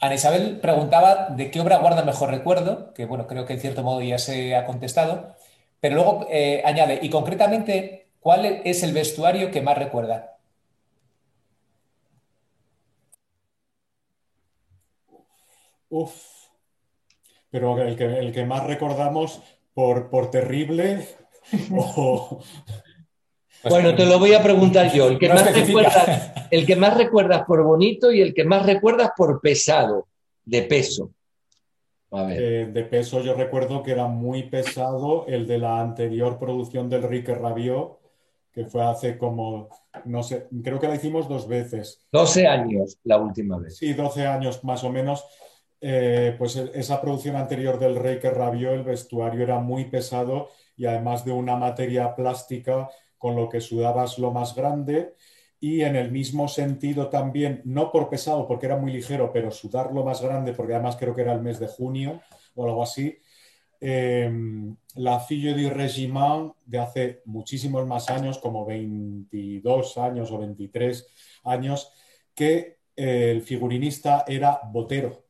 [0.00, 3.82] Ana Isabel preguntaba de qué obra guarda mejor recuerdo, que bueno, creo que en cierto
[3.82, 5.34] modo ya se ha contestado,
[5.80, 10.36] pero luego eh, añade, y concretamente, ¿cuál es el vestuario que más recuerda?
[15.90, 16.14] Uf,
[17.50, 19.42] pero el que, el que más recordamos
[19.74, 21.06] por, por terrible
[21.72, 22.42] o,
[23.64, 25.08] bueno, te lo voy a preguntar yo.
[25.08, 29.10] El que, más recuerdas, el que más recuerdas por bonito y el que más recuerdas
[29.16, 30.06] por pesado,
[30.44, 31.10] de peso.
[32.10, 37.02] Eh, de peso yo recuerdo que era muy pesado el de la anterior producción del
[37.02, 37.98] Rique Rabió,
[38.50, 39.68] que fue hace como,
[40.06, 42.06] no sé, creo que la hicimos dos veces.
[42.10, 43.76] 12 años la última vez.
[43.76, 45.24] Sí, 12 años más o menos.
[45.80, 50.86] Eh, pues esa producción anterior del Rey que rabió, el vestuario era muy pesado y
[50.86, 52.88] además de una materia plástica
[53.18, 55.14] con lo que sudabas lo más grande
[55.60, 60.04] y en el mismo sentido también, no por pesado porque era muy ligero, pero sudarlo
[60.04, 62.20] más grande porque además creo que era el mes de junio
[62.54, 63.18] o algo así,
[63.80, 64.30] eh,
[64.96, 71.06] la Fille du Régiment de hace muchísimos más años, como 22 años o 23
[71.44, 71.92] años,
[72.34, 75.27] que eh, el figurinista era Botero.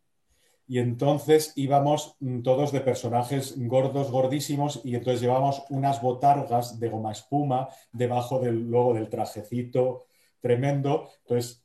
[0.68, 6.88] Y entonces íbamos mm, todos de personajes gordos, gordísimos, y entonces llevábamos unas botargas de
[6.90, 10.04] goma espuma debajo del logo del trajecito
[10.40, 11.08] tremendo.
[11.22, 11.64] Entonces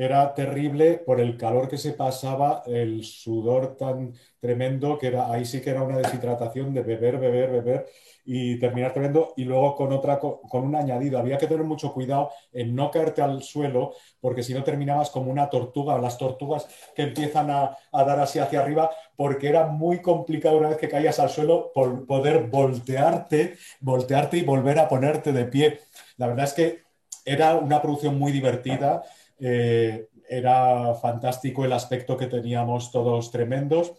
[0.00, 5.44] era terrible por el calor que se pasaba, el sudor tan tremendo que era, ahí
[5.44, 7.86] sí que era una deshidratación de beber, beber, beber
[8.24, 11.18] y terminar tremendo y luego con otra con un añadido.
[11.18, 13.92] Había que tener mucho cuidado en no caerte al suelo
[14.22, 18.38] porque si no terminabas como una tortuga las tortugas que empiezan a, a, dar así
[18.38, 23.58] hacia arriba porque era muy complicado una vez que caías al suelo por poder voltearte,
[23.80, 25.80] voltearte y volver a ponerte de pie.
[26.16, 26.90] La verdad es que
[27.26, 29.02] era una producción muy divertida
[29.40, 33.92] eh, era fantástico el aspecto que teníamos todos tremendos,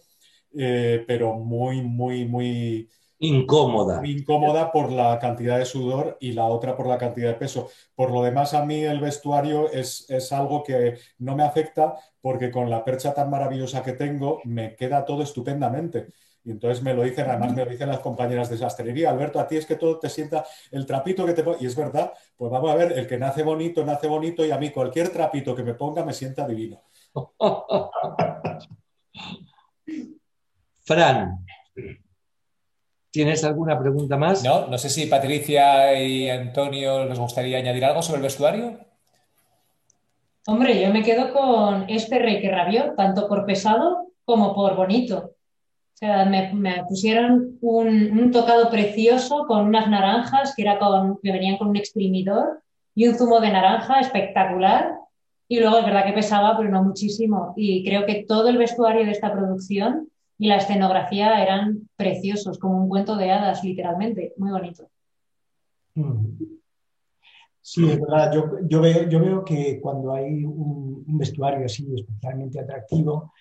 [0.58, 2.89] eh, pero muy, muy, muy
[3.20, 4.02] incómoda.
[4.06, 7.70] incómoda por la cantidad de sudor y la otra por la cantidad de peso.
[7.96, 12.50] Por lo demás, a mí el vestuario es, es algo que no me afecta porque
[12.50, 16.08] con la percha tan maravillosa que tengo me queda todo estupendamente.
[16.44, 19.48] Y entonces me lo dicen, además me lo dicen las compañeras de sastrería, Alberto, a
[19.48, 22.72] ti es que todo te sienta el trapito que te Y es verdad, pues vamos
[22.72, 25.76] a ver, el que nace bonito, nace bonito y a mí cualquier trapito que me
[25.76, 26.82] ponga me sienta divino.
[30.80, 31.46] Fran,
[33.12, 34.44] ¿tienes alguna pregunta más?
[34.44, 38.80] No, no sé si Patricia y Antonio les gustaría añadir algo sobre el vestuario.
[40.48, 45.36] Hombre, yo me quedo con este rey que rabió, tanto por pesado como por bonito
[46.02, 52.62] me, pusieron un, tocado precioso con unas naranjas que, era con, venían con un exprimidor
[52.95, 54.95] y un zumo de naranja espectacular.
[55.47, 57.54] Y luego es verdad que pesaba, pero no muchísimo.
[57.56, 62.82] Y creo que todo el vestuario de esta producción y la escenografía eran preciosos, como
[62.82, 64.34] un cuento de hadas, literalmente.
[64.38, 64.89] Muy bonito.
[65.95, 66.38] Mm.
[67.62, 68.32] Sí, es verdad.
[68.68, 73.32] Yo, veo, yo veo que cuando hay un vestuario así especialmente atractivo,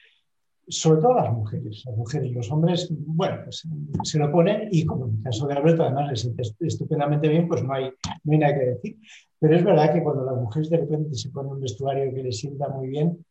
[0.70, 3.66] sobre todo las mujeres, las mujeres, los hombres, bueno, pues,
[4.04, 7.48] se lo ponen y como en el caso de Alberto además les siente estupendamente bien,
[7.48, 7.92] pues no hay,
[8.24, 8.98] no hay nada que decir.
[9.38, 12.38] Pero es verdad que cuando las mujeres de repente se ponen un vestuario que les
[12.38, 13.24] sienta muy bien,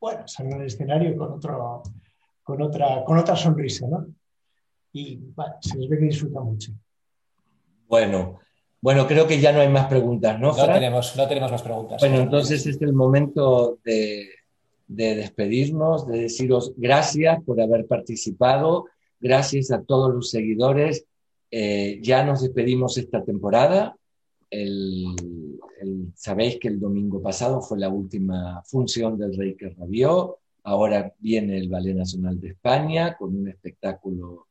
[0.00, 1.82] bueno, salen al escenario con, otro,
[2.42, 4.06] con, otra, con otra sonrisa, ¿no?
[4.92, 6.72] Y bueno, se les ve que disfrutan mucho.
[7.88, 8.38] Bueno,
[8.80, 10.56] bueno, creo que ya no hay más preguntas, ¿no?
[10.56, 12.00] No tenemos, no tenemos más preguntas.
[12.00, 14.28] Bueno, entonces es el momento de
[14.88, 18.86] de despedirnos, de deciros gracias por haber participado,
[19.20, 21.04] gracias a todos los seguidores.
[21.50, 23.96] Eh, ya nos despedimos esta temporada.
[26.14, 30.38] sabéis que el domingo pasado fue la última función del Rey que rabió.
[30.64, 34.46] Ahora viene el Ballet Nacional de España con un espectáculo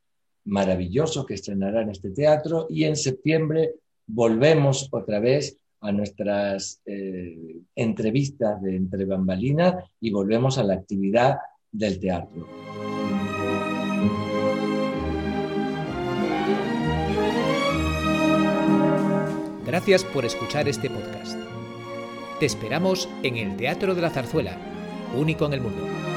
[0.46, 3.74] maravilloso que estrenará en este teatro y en septiembre
[4.06, 11.38] volvemos otra vez a nuestras eh, entrevistas de entre bambalinas y volvemos a la actividad
[11.72, 12.48] del teatro.
[19.66, 21.38] Gracias por escuchar este podcast.
[22.40, 24.58] Te esperamos en el Teatro de la Zarzuela,
[25.16, 26.17] único en el mundo.